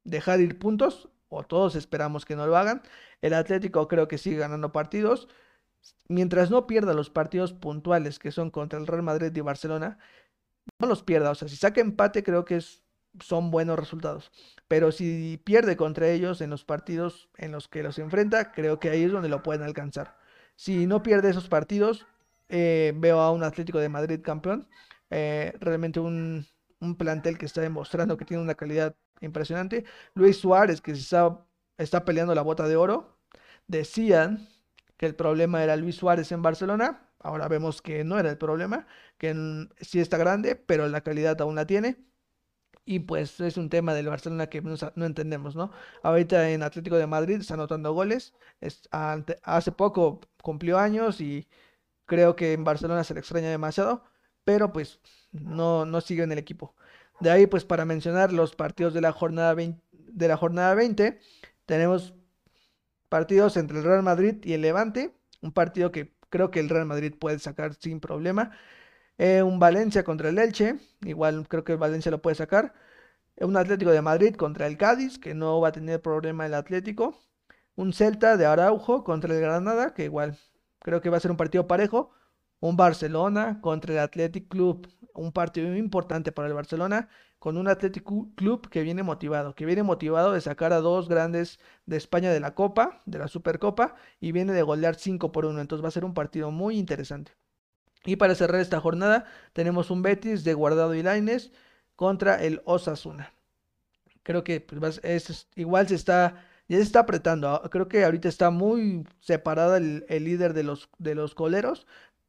[0.05, 1.09] dejar ir puntos.
[1.29, 2.83] O todos esperamos que no lo hagan.
[3.21, 5.29] El Atlético creo que sigue ganando partidos
[6.09, 9.99] mientras no pierda los partidos puntuales que son contra el Real Madrid y Barcelona,
[10.79, 11.31] no los pierda.
[11.31, 12.61] O sea, si saca empate, creo que
[13.21, 14.31] son buenos resultados.
[14.69, 18.91] Pero si pierde contra ellos en los partidos en los que los enfrenta, creo que
[18.91, 20.17] ahí es donde lo pueden alcanzar.
[20.57, 22.07] Si no pierde esos partidos,
[22.49, 24.69] eh, veo a un Atlético de Madrid campeón.
[25.11, 26.47] Eh, realmente un,
[26.81, 29.85] un plantel que está demostrando que tiene una calidad impresionante.
[30.15, 31.47] Luis Suárez, que está,
[31.79, 33.19] está peleando la bota de oro.
[33.67, 34.49] Decían
[34.97, 37.11] que el problema era Luis Suárez en Barcelona.
[37.21, 38.87] Ahora vemos que no era el problema,
[39.19, 39.35] que
[39.81, 41.97] sí está grande, pero la calidad aún la tiene.
[42.87, 45.71] Y pues es un tema del Barcelona que no, entendemos, ¿no?
[46.03, 48.35] Ahorita en Atlético de Madrid está anotando goles.
[49.43, 51.49] hace poco cumplió años y
[52.07, 54.05] creo que en Barcelona se le extraña demasiado,
[54.45, 55.01] pero pues
[55.33, 56.75] no, no sigue en el equipo.
[57.21, 61.21] De ahí, pues para mencionar los partidos de la jornada 20, de la jornada 20
[61.67, 62.15] tenemos
[63.09, 66.87] partidos entre el Real Madrid y el Levante, un partido que creo que el Real
[66.87, 68.53] Madrid puede sacar sin problema.
[69.19, 72.75] Eh, un Valencia contra el Elche, igual creo que el Valencia lo puede sacar.
[73.37, 77.19] Un Atlético de Madrid contra el Cádiz, que no va a tener problema el Atlético.
[77.77, 80.39] Un Celta de Araujo contra el Granada, que igual
[80.85, 82.11] creo que va a ser un partido parejo.
[82.61, 88.05] Un Barcelona contra el Athletic Club, un partido importante para el Barcelona, con un Athletic
[88.37, 92.41] Club que viene motivado, que viene motivado de sacar a dos grandes de España de
[92.41, 95.61] la Copa, de la Supercopa, y viene de golear 5 por 1.
[95.61, 97.33] Entonces va a ser un partido muy interesante.
[98.05, 101.53] Y para cerrar esta jornada, tenemos un Betis de Guardado y Laines
[101.97, 103.33] contra el Osasuna.
[104.23, 107.49] Creo que pues, es, igual se está, ya se está apretando.
[107.49, 111.87] Ah, creo que ahorita está muy separada el, líder de los, de los coleros,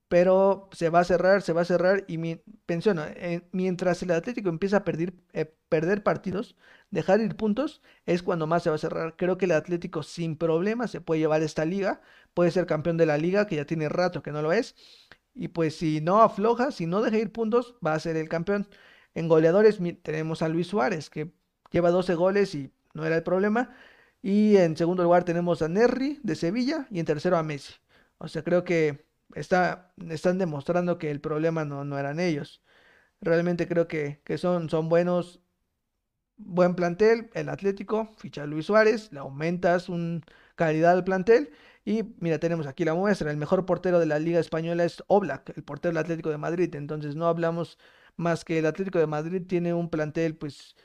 [0.08, 4.50] pero se va a cerrar, se va a cerrar y mi, eh, mientras el Atlético
[4.50, 6.56] empieza a perder, eh, perder partidos,
[6.92, 9.16] dejar ir puntos, es cuando más se va a cerrar.
[9.18, 12.02] Creo que el Atlético sin problema se puede llevar esta liga,
[12.34, 14.76] puede ser campeón de la liga, que ya tiene rato que no lo es,
[15.34, 18.68] y pues si no afloja, si no deja ir puntos, va a ser el campeón.
[19.16, 21.32] En goleadores tenemos a Luis Suárez, que
[21.72, 23.76] lleva 12 goles y no era el problema.
[24.26, 27.76] Y en segundo lugar tenemos a Nerri de Sevilla y en tercero a Messi.
[28.18, 32.64] O sea, creo que está, están demostrando que el problema no, no eran ellos.
[33.22, 35.42] Realmente creo que, que son, son buenos,
[36.38, 40.24] buen plantel, el Atlético, ficha Luis Suárez, le aumentas un
[40.56, 41.52] calidad al plantel
[41.86, 43.32] y mira, tenemos aquí la muestra.
[43.32, 46.74] El mejor portero de la Liga Española es Oblak, el portero del Atlético de Madrid.
[46.76, 47.78] Entonces no hablamos
[48.18, 50.76] más que el Atlético de Madrid tiene un plantel pues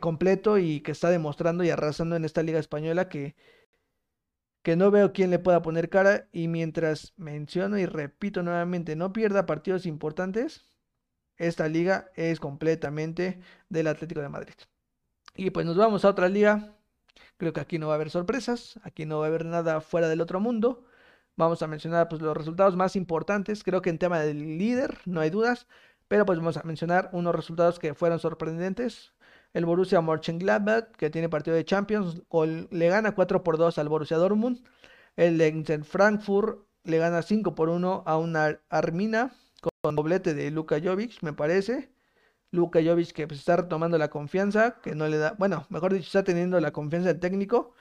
[0.00, 3.34] completo y que está demostrando y arrasando en esta Liga Española que,
[4.62, 6.28] que no veo quién le pueda poner cara.
[6.32, 10.64] Y mientras menciono y repito nuevamente, no pierda partidos importantes,
[11.36, 14.54] esta liga es completamente del Atlético de Madrid.
[15.34, 16.76] Y pues nos vamos a otra liga
[17.42, 20.08] Creo que aquí no va a haber sorpresas, aquí no va a haber nada fuera
[20.08, 20.84] del otro mundo.
[21.36, 23.64] Vamos a mencionar pues, los resultados más importantes.
[23.64, 25.66] Creo que en tema del líder no hay dudas,
[26.06, 29.12] pero pues vamos a mencionar unos resultados que fueron sorprendentes.
[29.52, 32.22] El Borussia Mönchengladbach, que tiene partido de Champions,
[32.70, 34.62] le gana 4 por 2 al Borussia Dortmund.
[35.16, 39.34] El Eintracht Frankfurt le gana 5 por 1 a una Armina
[39.82, 41.92] con doblete de Luka Jovic, me parece.
[42.50, 46.06] Luka Jovic que pues, está retomando la confianza, que no le da, bueno, mejor dicho,
[46.06, 47.74] está teniendo la confianza del técnico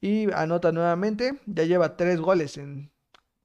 [0.00, 2.92] y anota nuevamente, ya lleva tres goles en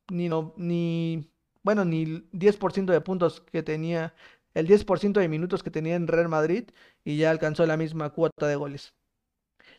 [0.10, 1.32] ni no ni
[1.64, 4.14] bueno, ni 10% de puntos que tenía,
[4.58, 6.70] el 10% de minutos que tenía en Real Madrid
[7.04, 8.96] y ya alcanzó la misma cuota de goles.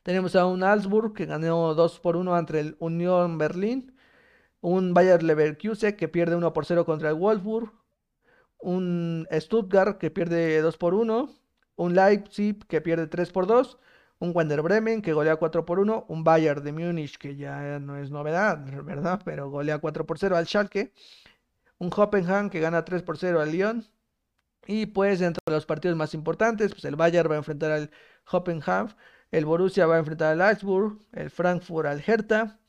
[0.04, 3.96] Tenemos a un Augsburg que ganó 2 por 1 ante el Unión Berlín,
[4.60, 7.72] un Bayer Leverkusen que pierde 1 por 0 contra el Wolfsburg,
[8.58, 11.28] un Stuttgart que pierde 2 por 1,
[11.74, 13.78] un Leipzig que pierde 3 por 2,
[14.20, 17.96] un Wander Bremen que golea 4 por 1, un Bayern de Múnich que ya no
[17.96, 19.20] es novedad, ¿verdad?
[19.24, 20.92] Pero golea 4 por 0 al Schalke,
[21.78, 23.84] un Hoffenheim que gana 3 por 0 al Lyon.
[24.68, 27.90] Y pues dentro de los partidos más importantes, pues el Bayern va a enfrentar al
[28.30, 28.88] Hoffenheim,
[29.30, 32.60] el Borussia va a enfrentar al Augsburg, el Frankfurt al Hertha,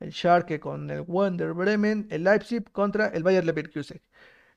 [0.00, 4.00] el Schalke con el Wander Bremen, el Leipzig contra el Bayern Leverkusen.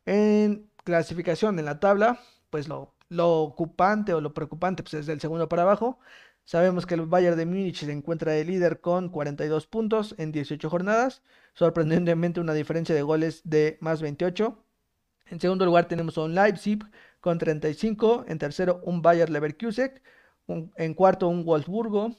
[0.05, 5.19] En clasificación en la tabla, pues lo, lo ocupante o lo preocupante pues es del
[5.21, 5.99] segundo para abajo.
[6.45, 10.69] Sabemos que el Bayern de Múnich se encuentra de líder con 42 puntos en 18
[10.69, 11.23] jornadas,
[11.55, 14.64] sorprendentemente una diferencia de goles de más 28.
[15.29, 16.79] En segundo lugar tenemos un Leipzig
[17.19, 20.01] con 35, en tercero un Bayern Leverkusen,
[20.47, 22.15] en cuarto un Wolfsburgo,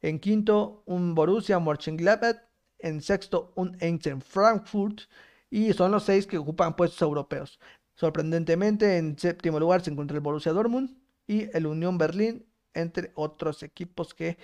[0.00, 2.36] en quinto un Borussia Mönchengladbach,
[2.78, 5.02] en sexto un Eintracht Frankfurt
[5.50, 7.58] y son los seis que ocupan puestos europeos.
[7.94, 10.96] Sorprendentemente, en séptimo lugar se encuentra el Borussia Dortmund
[11.26, 14.36] y el Unión Berlín, entre otros equipos que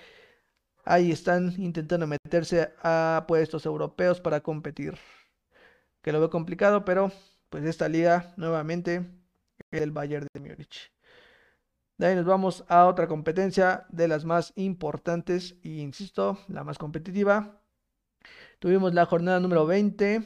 [0.83, 4.97] ahí están intentando meterse a puestos europeos para competir.
[6.01, 7.11] Que lo veo complicado, pero
[7.51, 9.05] pues esta liga nuevamente
[9.71, 10.91] el Bayern de Múnich.
[11.97, 16.77] De ahí nos vamos a otra competencia de las más importantes e insisto, la más
[16.77, 17.61] competitiva.
[18.59, 20.23] Tuvimos la jornada número 20,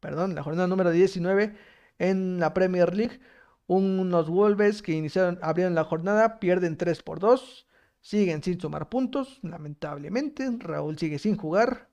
[0.00, 1.56] perdón, la jornada número 19
[1.98, 3.20] en la Premier League.
[3.66, 7.66] Unos Wolves que iniciaron, abrieron la jornada, pierden 3 por 2.
[8.02, 10.48] Siguen sin sumar puntos, lamentablemente.
[10.58, 11.88] Raúl sigue sin jugar.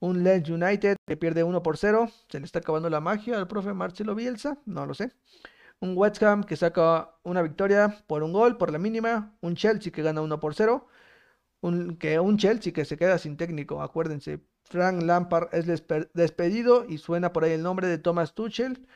[0.00, 2.10] Un Lens United que pierde 1 por 0.
[2.28, 5.12] Se le está acabando la magia al profe Marcelo Bielsa, no lo sé.
[5.80, 9.36] Un West Ham que saca una victoria por un gol, por la mínima.
[9.40, 10.86] Un Chelsea que gana 1 por 0.
[11.60, 14.40] Un, que, un Chelsea que se queda sin técnico, acuérdense.
[14.64, 15.66] Frank Lampard es
[16.14, 18.86] despedido y suena por ahí el nombre de Thomas Tuchel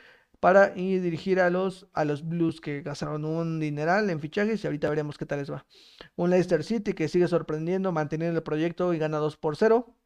[0.43, 4.67] para ir dirigir a los, a los Blues que gastaron un dineral en fichajes y
[4.67, 5.65] ahorita veremos qué tal les va.
[6.17, 9.97] Un Leicester City que sigue sorprendiendo, manteniendo el proyecto y gana 2 por 0.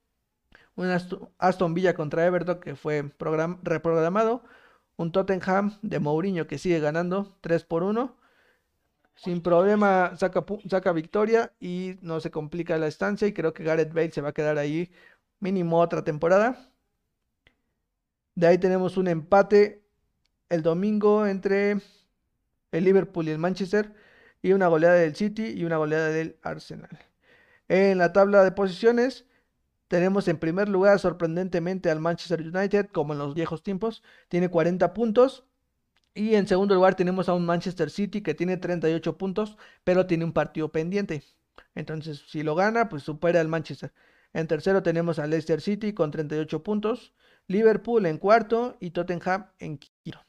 [0.76, 0.90] Un
[1.38, 3.10] Aston Villa contra Everton que fue
[3.62, 4.44] reprogramado.
[4.96, 8.16] Un Tottenham de Mourinho que sigue ganando 3 por 1.
[9.16, 13.92] Sin problema saca, saca victoria y no se complica la estancia y creo que Gareth
[13.94, 14.92] Bale se va a quedar ahí
[15.40, 16.70] mínimo otra temporada.
[18.34, 19.82] De ahí tenemos un empate
[20.50, 21.80] el domingo entre
[22.72, 23.94] el Liverpool y el Manchester
[24.42, 26.90] y una goleada del City y una goleada del Arsenal.
[27.68, 29.25] En la tabla de posiciones
[29.88, 34.92] tenemos en primer lugar sorprendentemente al Manchester United como en los viejos tiempos, tiene 40
[34.94, 35.44] puntos.
[36.14, 40.24] Y en segundo lugar tenemos a un Manchester City que tiene 38 puntos, pero tiene
[40.24, 41.22] un partido pendiente.
[41.74, 43.92] Entonces, si lo gana, pues supera al Manchester.
[44.32, 47.14] En tercero tenemos a Leicester City con 38 puntos,
[47.48, 50.25] Liverpool en cuarto y Tottenham en quinto.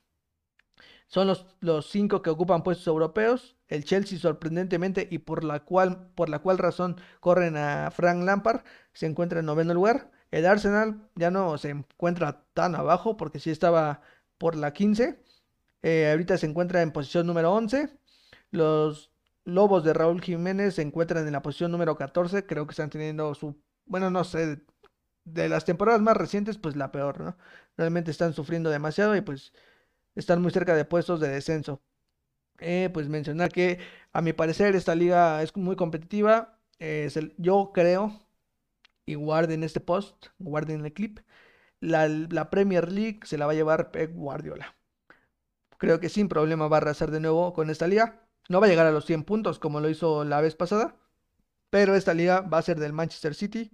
[1.07, 3.55] Son los, los cinco que ocupan puestos europeos.
[3.67, 8.61] El Chelsea, sorprendentemente, y por la, cual, por la cual razón corren a Frank Lampard,
[8.93, 10.11] se encuentra en noveno lugar.
[10.31, 14.01] El Arsenal ya no se encuentra tan abajo porque sí estaba
[14.37, 15.19] por la 15.
[15.83, 17.89] Eh, ahorita se encuentra en posición número 11.
[18.51, 19.11] Los
[19.45, 22.45] Lobos de Raúl Jiménez se encuentran en la posición número 14.
[22.45, 24.61] Creo que están teniendo su, bueno, no sé,
[25.23, 27.37] de las temporadas más recientes, pues la peor, ¿no?
[27.77, 29.53] Realmente están sufriendo demasiado y pues
[30.17, 31.81] están muy cerca de puestos de descenso.
[32.59, 33.79] Eh, pues mencionar que
[34.13, 36.59] a mi parecer esta liga es muy competitiva.
[37.37, 38.27] yo creo,
[39.05, 41.19] y guarden este post, guarden el clip,
[41.79, 44.75] la, la, Premier League se la va a llevar Pep Guardiola.
[45.77, 48.27] Creo que sin problema va a arrasar de nuevo con esta liga.
[48.49, 50.95] No va a llegar a los 100 puntos como lo hizo la vez pasada,
[51.69, 53.71] pero esta liga va a ser del Manchester City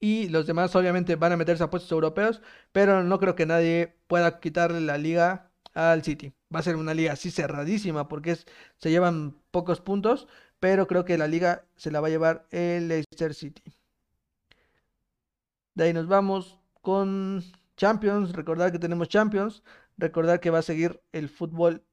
[0.00, 2.42] y los demás obviamente van a meterse a puestos europeos,
[2.72, 6.34] pero no creo que nadie pueda quitarle la liga al City.
[6.54, 10.28] Va a ser una liga así cerradísima porque se llevan pocos puntos,
[10.60, 13.62] pero creo que la liga se la va a llevar el Leicester City.
[15.74, 17.42] De ahí nos vamos con
[17.76, 19.62] Champions, recordar que tenemos Champions,
[19.96, 21.84] recordar que va a seguir el fútbol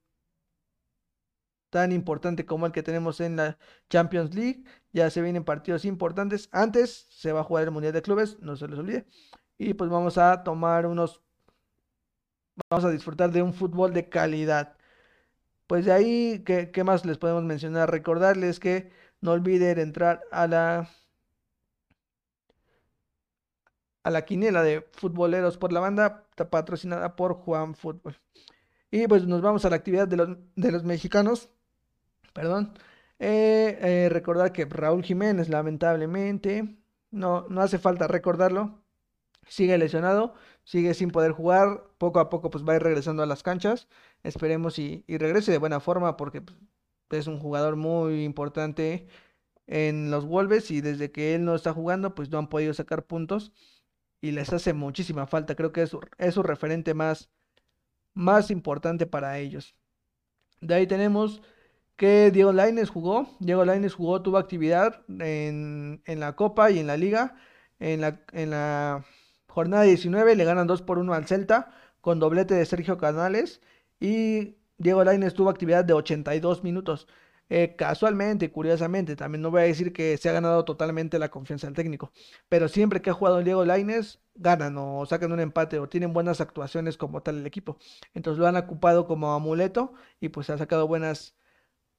[1.72, 3.58] tan importante como el que tenemos en la
[3.90, 4.64] Champions League.
[4.94, 6.50] Ya se vienen partidos importantes.
[6.52, 9.08] Antes se va a jugar el Mundial de Clubes, no se les olvide.
[9.58, 11.22] Y pues vamos a tomar unos...
[12.70, 14.78] Vamos a disfrutar de un fútbol de calidad.
[15.68, 17.90] Pues de ahí, ¿qué, más les podemos mencionar?
[17.90, 18.92] Recordarles que
[19.22, 20.90] no olviden entrar a la...
[24.04, 28.20] A la quiniela de futboleros por la banda, patrocinada por Juan Fútbol.
[28.90, 31.50] Y pues nos vamos a la actividad de los, de los mexicanos
[32.34, 32.74] perdón.
[33.20, 36.76] Eh, eh, recordar que Raúl Jiménez, lamentablemente,
[37.12, 38.82] no, no hace falta recordarlo,
[39.48, 43.26] sigue lesionado, sigue sin poder jugar, poco a poco pues va a ir regresando a
[43.26, 43.88] las canchas,
[44.24, 46.58] esperemos y, regrese de buena forma porque pues,
[47.12, 49.08] es un jugador muy importante
[49.68, 53.06] en los Wolves y desde que él no está jugando pues no han podido sacar
[53.06, 53.52] puntos
[54.22, 57.30] y les hace muchísima falta, creo que es su, es su referente más,
[58.14, 59.76] más importante para ellos.
[60.62, 61.42] De ahí tenemos
[62.02, 63.28] que Diego Lainez jugó.
[63.38, 67.36] Diego Lainez jugó, tuvo actividad en, la Copa y en la Liga.
[67.80, 69.06] En la, en la
[69.45, 71.72] jornada 19 le ganan 2 por 1 al Celta
[72.02, 73.62] con doblete de Sergio Canales.
[73.99, 77.08] Y Diego Lainez tuvo actividad de 82 minutos.
[77.49, 81.68] Eh, casualmente, curiosamente, también no voy a decir que se ha ganado totalmente la confianza
[81.68, 82.14] del técnico,
[82.49, 86.41] pero siempre que ha jugado Diego Lainez, ganan o sacan un empate o tienen buenas
[86.41, 87.78] actuaciones como tal el equipo.
[88.16, 91.36] Entonces lo han ocupado como amuleto y pues ha sacado buenas,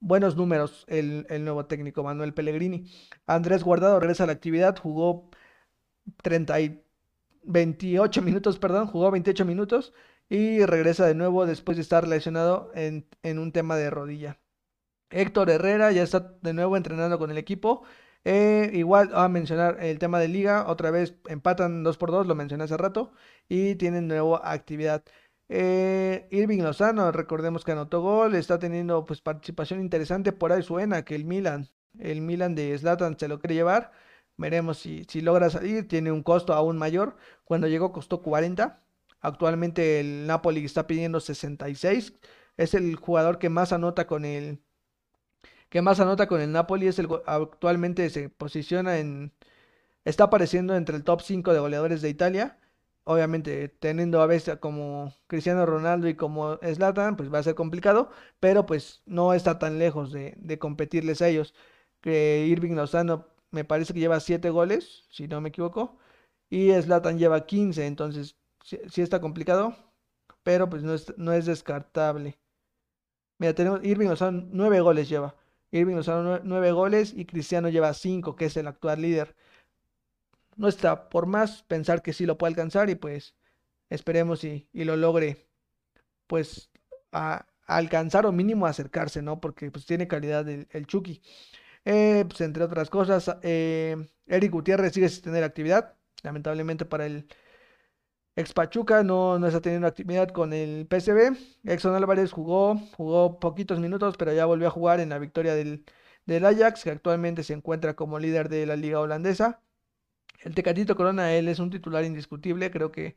[0.02, 2.86] buenos números el, nuevo técnico Manuel Pellegrini.
[3.26, 5.30] Andrés Guardado regresa a la actividad, jugó
[6.22, 6.84] 30 y
[7.44, 9.92] 28 minutos, perdón, jugó 28 minutos
[10.28, 13.06] y regresa de nuevo después de estar lesionado en,
[13.38, 14.40] un tema de rodilla.
[15.10, 17.84] Héctor Herrera ya está de nuevo entrenando con el equipo.
[18.24, 22.34] Eh, igual a mencionar el tema de liga, otra vez empatan 2 por 2, lo
[22.34, 23.12] mencioné hace rato,
[23.48, 25.04] y tienen nueva actividad.
[25.54, 31.04] Eh, Irving Lozano, recordemos que anotó gol, está teniendo pues participación interesante, por ahí suena
[31.04, 33.92] que el Milan, el Milan de Zlatan se lo quiere llevar,
[34.38, 38.82] veremos si, si logra salir, tiene un costo aún mayor, cuando llegó costó 40,
[39.20, 42.14] actualmente el Napoli está pidiendo 66,
[42.56, 44.58] es el jugador que más anota con el
[45.68, 49.32] que más anota con el Napoli, es el actualmente se posiciona en
[50.04, 52.58] está apareciendo entre el top 5 de goleadores de Italia.
[53.04, 58.10] Obviamente, teniendo a veces como Cristiano Ronaldo y como Zlatan, pues va a ser complicado,
[58.38, 61.54] pero pues no está tan lejos de, competirles a ellos.
[62.00, 65.98] Que Irving Lozano me parece que lleva 7 goles, si no me equivoco,
[66.50, 69.74] y Zlatan lleva 15, entonces sí, está complicado,
[70.42, 72.38] pero pues no es, no es descartable.
[73.38, 75.34] Mira, tenemos Irving Lozano 9 goles lleva.
[75.72, 79.34] Irving Lozano 9 goles y Cristiano lleva 5, que es el actual líder.
[80.56, 83.34] No está por más pensar que sí lo puede alcanzar y pues
[83.90, 85.48] esperemos y, lo logre
[86.26, 86.70] pues
[87.12, 89.40] a, alcanzar o mínimo acercarse, ¿no?
[89.40, 91.22] Porque pues tiene calidad el, el Chucky.
[91.84, 93.96] Eh, pues entre otras cosas, eh,
[94.26, 95.94] Eric Gutiérrez sigue sin tener actividad.
[96.22, 97.26] Lamentablemente para el
[98.36, 101.36] ex Pachuca no, no está teniendo actividad con el PSV.
[101.64, 105.84] Exxon Álvarez jugó, jugó poquitos minutos, pero ya volvió a jugar en la victoria del,
[106.26, 109.60] del Ajax, que actualmente se encuentra como líder de la liga holandesa.
[110.44, 113.16] El Tecatito Corona, él es un titular indiscutible, creo que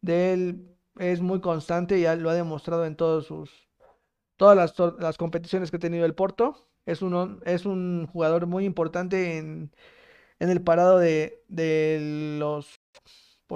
[0.00, 3.68] de él es muy constante y ya lo ha demostrado en todos sus,
[4.36, 6.68] todas las, las competiciones que ha tenido el Porto.
[6.86, 9.72] Es un, es un jugador muy importante en,
[10.40, 12.80] en el parado de, de los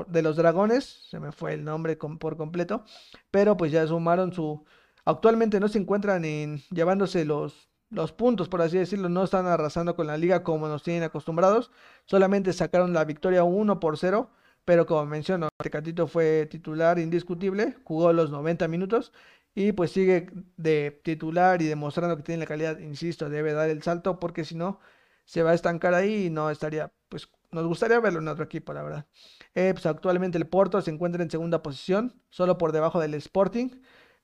[0.09, 2.85] de los dragones, se me fue el nombre por completo,
[3.31, 4.65] pero pues ya sumaron su,
[5.05, 9.95] actualmente no se encuentran en llevándose los, los puntos, por así decirlo, no están arrasando
[9.95, 11.71] con la liga como nos tienen acostumbrados,
[12.05, 14.31] solamente sacaron la victoria 1 por 0,
[14.65, 19.13] pero como menciono, Tecatito fue titular indiscutible, jugó los 90 minutos
[19.55, 23.83] y pues sigue de titular y demostrando que tiene la calidad, insisto, debe dar el
[23.83, 24.81] salto porque si no
[25.25, 28.73] se va a estancar ahí y no estaría, pues nos gustaría verlo en otro equipo,
[28.73, 29.07] la verdad.
[29.55, 33.69] Eh, pues actualmente el Porto se encuentra en segunda posición, solo por debajo del Sporting,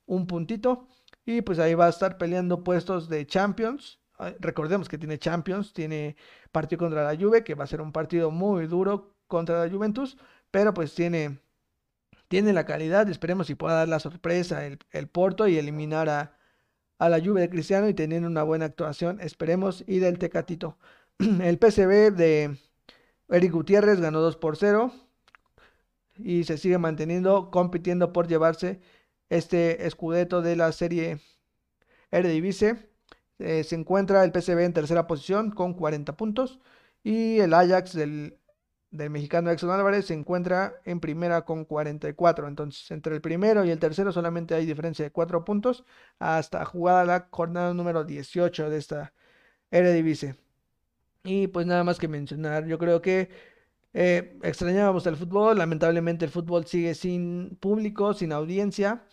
[0.07, 0.89] un puntito.
[1.25, 4.01] Y pues ahí va a estar peleando puestos de Champions.
[4.41, 6.17] Recordemos que tiene Champions, tiene
[6.53, 10.17] partido contra la Juve, que va a ser un partido muy duro contra la Juventus,
[10.51, 11.41] pero pues tiene,
[12.29, 13.09] tiene la calidad.
[13.09, 16.37] Esperemos si pueda dar la sorpresa el, el Porto y eliminar a,
[16.99, 19.21] a la Juve de Cristiano y tener una buena actuación.
[19.21, 20.79] Esperemos y del Tecatito.
[21.19, 22.59] El PCB de
[23.29, 24.93] Eric Gutiérrez ganó 2 por 0
[26.17, 28.81] y se sigue manteniendo compitiendo por llevarse
[29.31, 31.21] este escudeto de la serie
[32.11, 32.77] Eredivisie.
[33.39, 36.61] Eh, se encuentra el PSV en tercera posición con 40 puntos
[37.03, 38.39] y el Ajax del,
[38.91, 42.47] mexicano Exxon Álvarez se encuentra en primera con 44.
[42.49, 45.85] Entonces, entre el primero y el tercero solamente hay diferencia de 4 puntos
[46.19, 49.13] hasta jugada la jornada número 18 de esta
[49.71, 50.37] Eredivisie.
[51.25, 53.31] Y pues nada más que mencionar, yo creo que
[53.95, 59.07] eh, extrañábamos el fútbol, lamentablemente el fútbol sigue sin público, sin audiencia.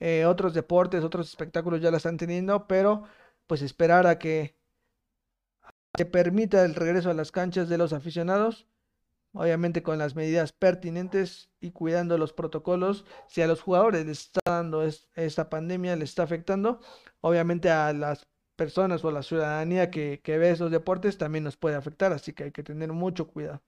[0.00, 3.04] Eh, otros deportes, otros espectáculos ya la están teniendo, pero
[3.46, 4.56] pues esperar a que
[5.96, 8.66] se permita el regreso a las canchas de los aficionados,
[9.32, 13.06] obviamente con las medidas pertinentes y cuidando los protocolos.
[13.28, 16.80] Si a los jugadores les está dando esta pandemia, les está afectando,
[17.20, 18.26] obviamente a las
[18.56, 22.32] personas o a la ciudadanía que, que ve esos deportes también nos puede afectar, así
[22.32, 23.62] que hay que tener mucho cuidado.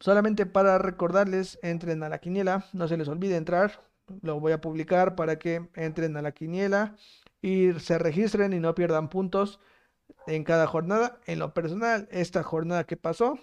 [0.00, 3.82] Solamente para recordarles, entren a la quiniela, no se les olvide entrar,
[4.22, 6.96] lo voy a publicar para que entren a la quiniela
[7.40, 9.60] y se registren y no pierdan puntos
[10.26, 11.20] en cada jornada.
[11.26, 13.38] En lo personal, esta jornada que pasó,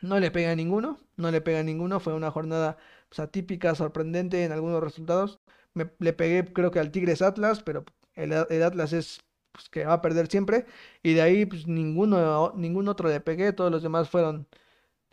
[0.00, 2.76] no le pega a ninguno, no le pega a ninguno, fue una jornada
[3.18, 5.40] atípica, sorprendente en algunos resultados.
[5.74, 7.84] Me, le pegué creo que al Tigres Atlas, pero
[8.14, 9.20] el, Atlas es
[9.52, 10.66] pues, que va a perder siempre
[11.02, 14.46] y de ahí pues ninguno, ningún otro le pegué, todos los demás fueron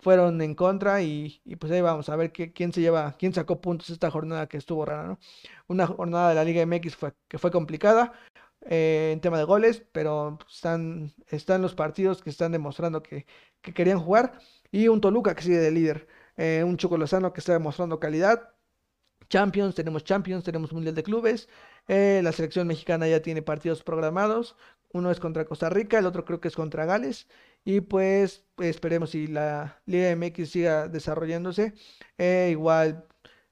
[0.03, 3.89] fueron en contra y, pues ahí vamos a ver quién se lleva, quién sacó puntos
[3.89, 5.19] esta jornada que estuvo rara, ¿no?
[5.67, 8.13] Una jornada de la Liga MX fue, que fue complicada
[8.65, 13.25] eh, en tema de goles, pero están, están los partidos que están demostrando que,
[13.61, 14.39] querían jugar
[14.71, 18.49] y un Toluca que sigue de líder, eh, un Chocolozano que está demostrando calidad.
[19.29, 21.49] Champions, tenemos Champions, tenemos Mundial de Clubes,
[21.87, 24.55] eh, la selección mexicana ya tiene partidos programados,
[24.93, 27.27] uno es contra Costa Rica, el otro creo que es contra Gales.
[27.65, 31.73] Y pues esperemos si la Liga MX siga desarrollándose.
[32.17, 33.07] Eh, igual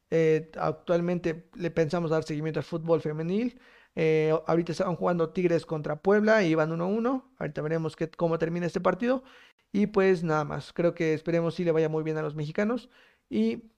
[0.09, 3.59] eh, actualmente le pensamos dar seguimiento al fútbol femenil.
[3.95, 7.23] Eh, ahorita estaban jugando Tigres contra Puebla y van 1-1.
[7.37, 9.23] Ahorita veremos cómo termina este partido.
[9.71, 10.73] Y pues nada más.
[10.73, 12.89] Creo que esperemos si le vaya muy bien a los mexicanos.
[13.29, 13.71] Y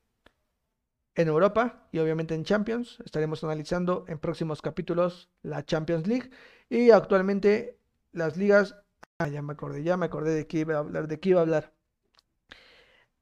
[1.15, 2.99] en Europa y obviamente en Champions.
[3.05, 6.31] Estaremos analizando en próximos capítulos la Champions League.
[6.69, 7.77] Y actualmente
[8.11, 8.75] las ligas
[9.19, 11.39] Ah, ya me acordé, ya me acordé de qué iba a hablar, de qué iba
[11.39, 11.73] a hablar.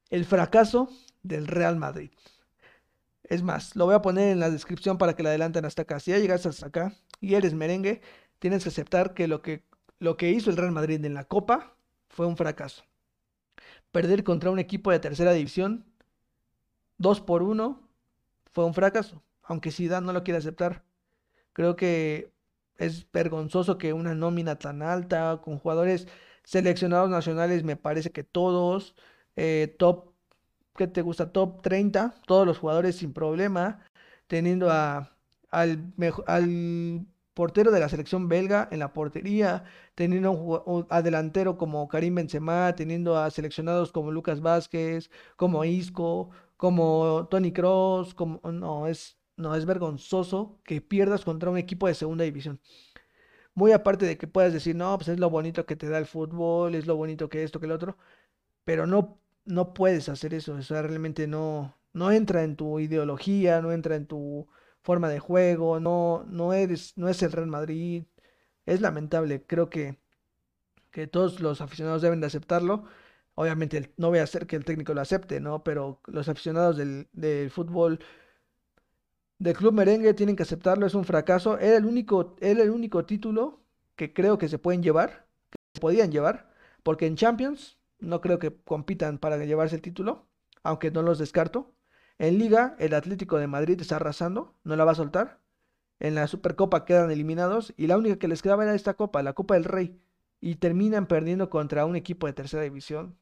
[0.09, 0.89] El fracaso
[1.23, 2.11] del Real Madrid.
[3.23, 5.99] Es más, lo voy a poner en la descripción para que la adelanten hasta acá.
[5.99, 8.01] Si ya llegas hasta acá y eres merengue,
[8.39, 9.63] tienes que aceptar que lo que,
[9.99, 11.75] lo que hizo el Real Madrid en la Copa
[12.09, 12.83] fue un fracaso.
[13.91, 15.85] Perder contra un equipo de tercera división,
[16.97, 17.81] 2 por 1,
[18.53, 19.23] fue un fracaso.
[19.43, 20.83] Aunque Zidane no lo quiere aceptar.
[21.53, 22.31] Creo que
[22.81, 26.07] es vergonzoso que una nómina tan alta, con jugadores
[26.43, 28.95] seleccionados nacionales, me parece que todos,
[29.35, 30.13] eh, top,
[30.75, 31.31] ¿qué te gusta?
[31.31, 33.85] Top 30, todos los jugadores sin problema,
[34.27, 35.15] teniendo a,
[35.51, 35.93] al,
[36.27, 39.63] al portero de la selección belga en la portería,
[39.95, 46.31] teniendo un, a delantero como Karim Benzema, teniendo a seleccionados como Lucas Vázquez, como Isco,
[46.57, 51.95] como Tony Cross, como no es no es vergonzoso que pierdas contra un equipo de
[51.95, 52.61] segunda división.
[53.53, 56.05] Muy aparte de que puedas decir, no, pues es lo bonito que te da el
[56.05, 57.97] fútbol, es lo bonito que esto, que el otro,
[58.65, 63.61] pero no, no puedes hacer eso, o sea, realmente no, no entra en tu ideología,
[63.61, 64.47] no entra en tu
[64.83, 68.05] forma de juego, no, no eres, no es el Real Madrid,
[68.65, 69.99] es lamentable, creo que,
[70.91, 72.85] que todos los aficionados deben de aceptarlo.
[73.35, 75.63] Obviamente no voy a hacer que el técnico lo acepte, ¿no?
[75.63, 77.99] Pero los aficionados del, del fútbol
[79.41, 81.57] del Club Merengue tienen que aceptarlo, es un fracaso.
[81.57, 83.63] Era el único, el único título
[83.95, 86.51] que creo que se pueden llevar, que se podían llevar,
[86.83, 90.27] porque en Champions no creo que compitan para llevarse el título,
[90.61, 91.73] aunque no los descarto.
[92.19, 95.39] En Liga, el Atlético de Madrid está arrasando, no la va a soltar.
[95.99, 99.33] En la Supercopa quedan eliminados y la única que les quedaba era esta copa, la
[99.33, 99.99] Copa del Rey.
[100.39, 103.17] Y terminan perdiendo contra un equipo de tercera división.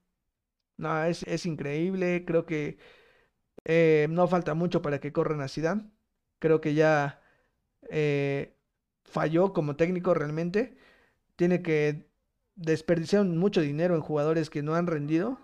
[0.78, 2.26] No, es, es increíble.
[2.26, 2.78] Creo que
[3.66, 5.90] eh, no falta mucho para que corran a Zidane.
[6.40, 7.22] Creo que ya
[7.90, 8.56] eh,
[9.04, 10.78] falló como técnico realmente.
[11.36, 12.10] Tiene que
[12.56, 15.40] desperdiciar mucho dinero en jugadores que no han rendido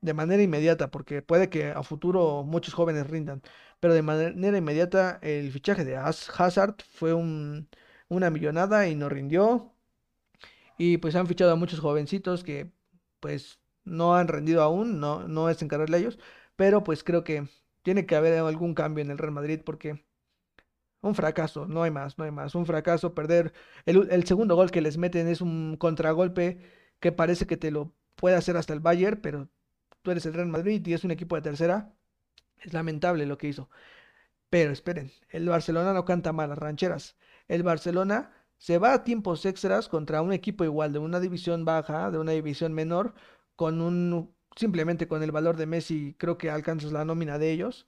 [0.00, 3.42] de manera inmediata, porque puede que a futuro muchos jóvenes rindan,
[3.80, 9.72] pero de manera inmediata el fichaje de Hazard fue una millonada y no rindió.
[10.78, 12.72] Y pues han fichado a muchos jovencitos que
[13.20, 16.18] pues no han rendido aún, no, no es encargarle a ellos,
[16.56, 17.48] pero pues creo que
[17.82, 20.04] tiene que haber algún cambio en el Real Madrid porque
[21.02, 22.54] un fracaso, no hay más, no hay más.
[22.54, 23.52] Un fracaso, perder.
[23.86, 26.60] El, segundo gol que les meten es un contragolpe
[27.00, 29.48] que parece que te lo puede hacer hasta el Bayern, pero
[30.02, 31.94] tú eres el Real Madrid y es un equipo de tercera.
[32.58, 33.70] Es lamentable lo que hizo.
[34.50, 37.16] Pero esperen, el Barcelona no canta mal las rancheras.
[37.48, 42.10] El Barcelona se va a tiempos extras contra un equipo igual de una división baja,
[42.10, 43.14] de una división menor,
[43.56, 47.86] con un simplemente con el valor de Messi creo que alcanzas la nómina de ellos.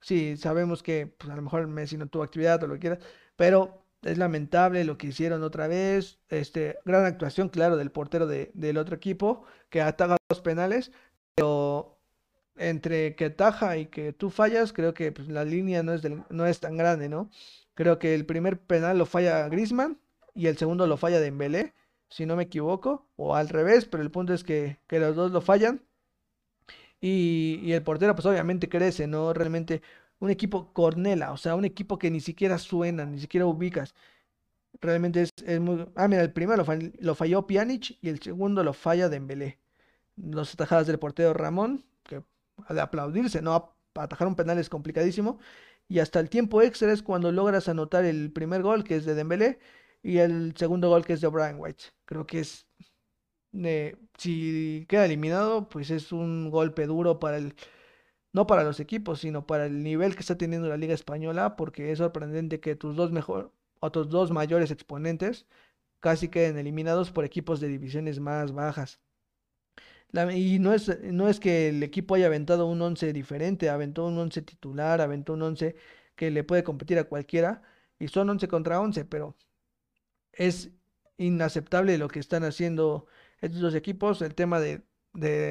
[0.00, 2.98] Sí, sabemos que pues, a lo mejor Messi no tuvo actividad o lo que quieras,
[3.36, 6.18] pero es lamentable lo que hicieron otra vez.
[6.28, 10.92] Este, gran actuación, claro, del portero del otro equipo que ataja los penales,
[11.34, 11.98] pero
[12.56, 16.46] entre que ataja y que tú fallas, creo que pues, la línea no es, no
[16.46, 17.30] es tan grande, ¿no?
[17.74, 19.98] Creo que el primer penal lo falla Grisman
[20.34, 21.74] y el segundo lo falla Dembélé,
[22.08, 25.32] si no me equivoco, o al revés, pero el punto es que, que los dos
[25.32, 25.82] lo fallan.
[27.02, 29.32] Y, el portero, pues obviamente crece, ¿no?
[29.34, 29.82] Realmente
[30.20, 33.94] un equipo cornela, o sea, un equipo que ni siquiera suena, ni siquiera ubicas.
[34.80, 35.86] Realmente es, muy...
[35.96, 36.64] Ah, mira, el primero
[37.00, 39.58] lo, falló Pjanic y el segundo lo falla Dembélé.
[40.16, 42.22] Los atajadas del portero Ramón, que
[42.70, 43.74] de aplaudirse, ¿no?
[43.94, 45.40] Atajar un penal es complicadísimo.
[45.88, 49.14] Y hasta el tiempo extra es cuando logras anotar el primer gol, que es de
[49.14, 49.58] Dembélé,
[50.02, 51.84] y el segundo gol, que es de Brian White.
[52.04, 52.66] Creo que es
[54.18, 57.54] si queda eliminado, pues es un golpe duro para el,
[58.32, 61.92] no para los equipos, sino para el nivel que está teniendo la Liga Española, porque
[61.92, 65.46] es sorprendente que tus dos mejor, otros dos mayores exponentes
[66.00, 69.00] casi queden eliminados por equipos de divisiones más bajas.
[70.34, 74.18] y no es, no es que el equipo haya aventado un 11 diferente, aventó un
[74.18, 75.76] 11 titular, aventó un 11
[76.16, 77.62] que le puede competir a cualquiera,
[77.98, 79.36] y son 11 contra 11, pero
[80.32, 80.70] es
[81.18, 83.06] inaceptable lo que están haciendo
[83.42, 84.22] estos dos equipos.
[84.22, 84.82] El tema de,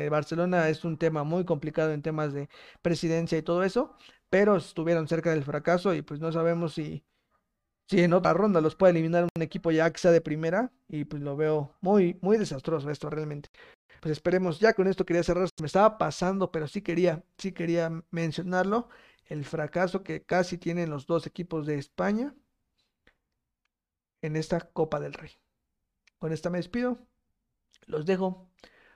[0.10, 2.50] Barcelona es un tema muy complicado en temas de
[2.82, 3.96] presidencia y todo eso,
[4.30, 7.04] pero estuvieron cerca del fracaso y pues no sabemos si,
[7.88, 11.22] si en otra ronda los puede eliminar un equipo ya que de primera y pues
[11.22, 13.50] lo veo muy, muy desastroso esto realmente.
[14.02, 17.92] Pues esperemos, ya con esto quería cerrar, me estaba pasando, pero sí quería, sí quería
[18.10, 18.90] mencionarlo,
[19.26, 22.34] el fracaso que casi tienen los dos equipos de España
[24.24, 25.32] en esta Copa del Rey.
[26.20, 27.00] Con esta me despido.
[27.86, 28.48] Los dejo.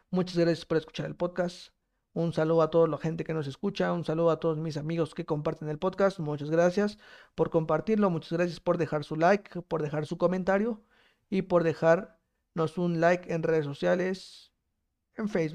[0.10, 1.70] Muchas gracias por escuchar el podcast.
[2.14, 3.92] Un saludo a toda la gente que nos escucha.
[3.92, 6.20] Un saludo a todos mis amigos que comparten el podcast.
[6.20, 6.98] Muchas gracias
[7.36, 8.10] por compartirlo.
[8.10, 10.82] Muchas gracias por dejar su like, por dejar su comentario
[11.30, 14.54] y por dejarnos un like en redes sociales,
[15.16, 15.54] en Facebook.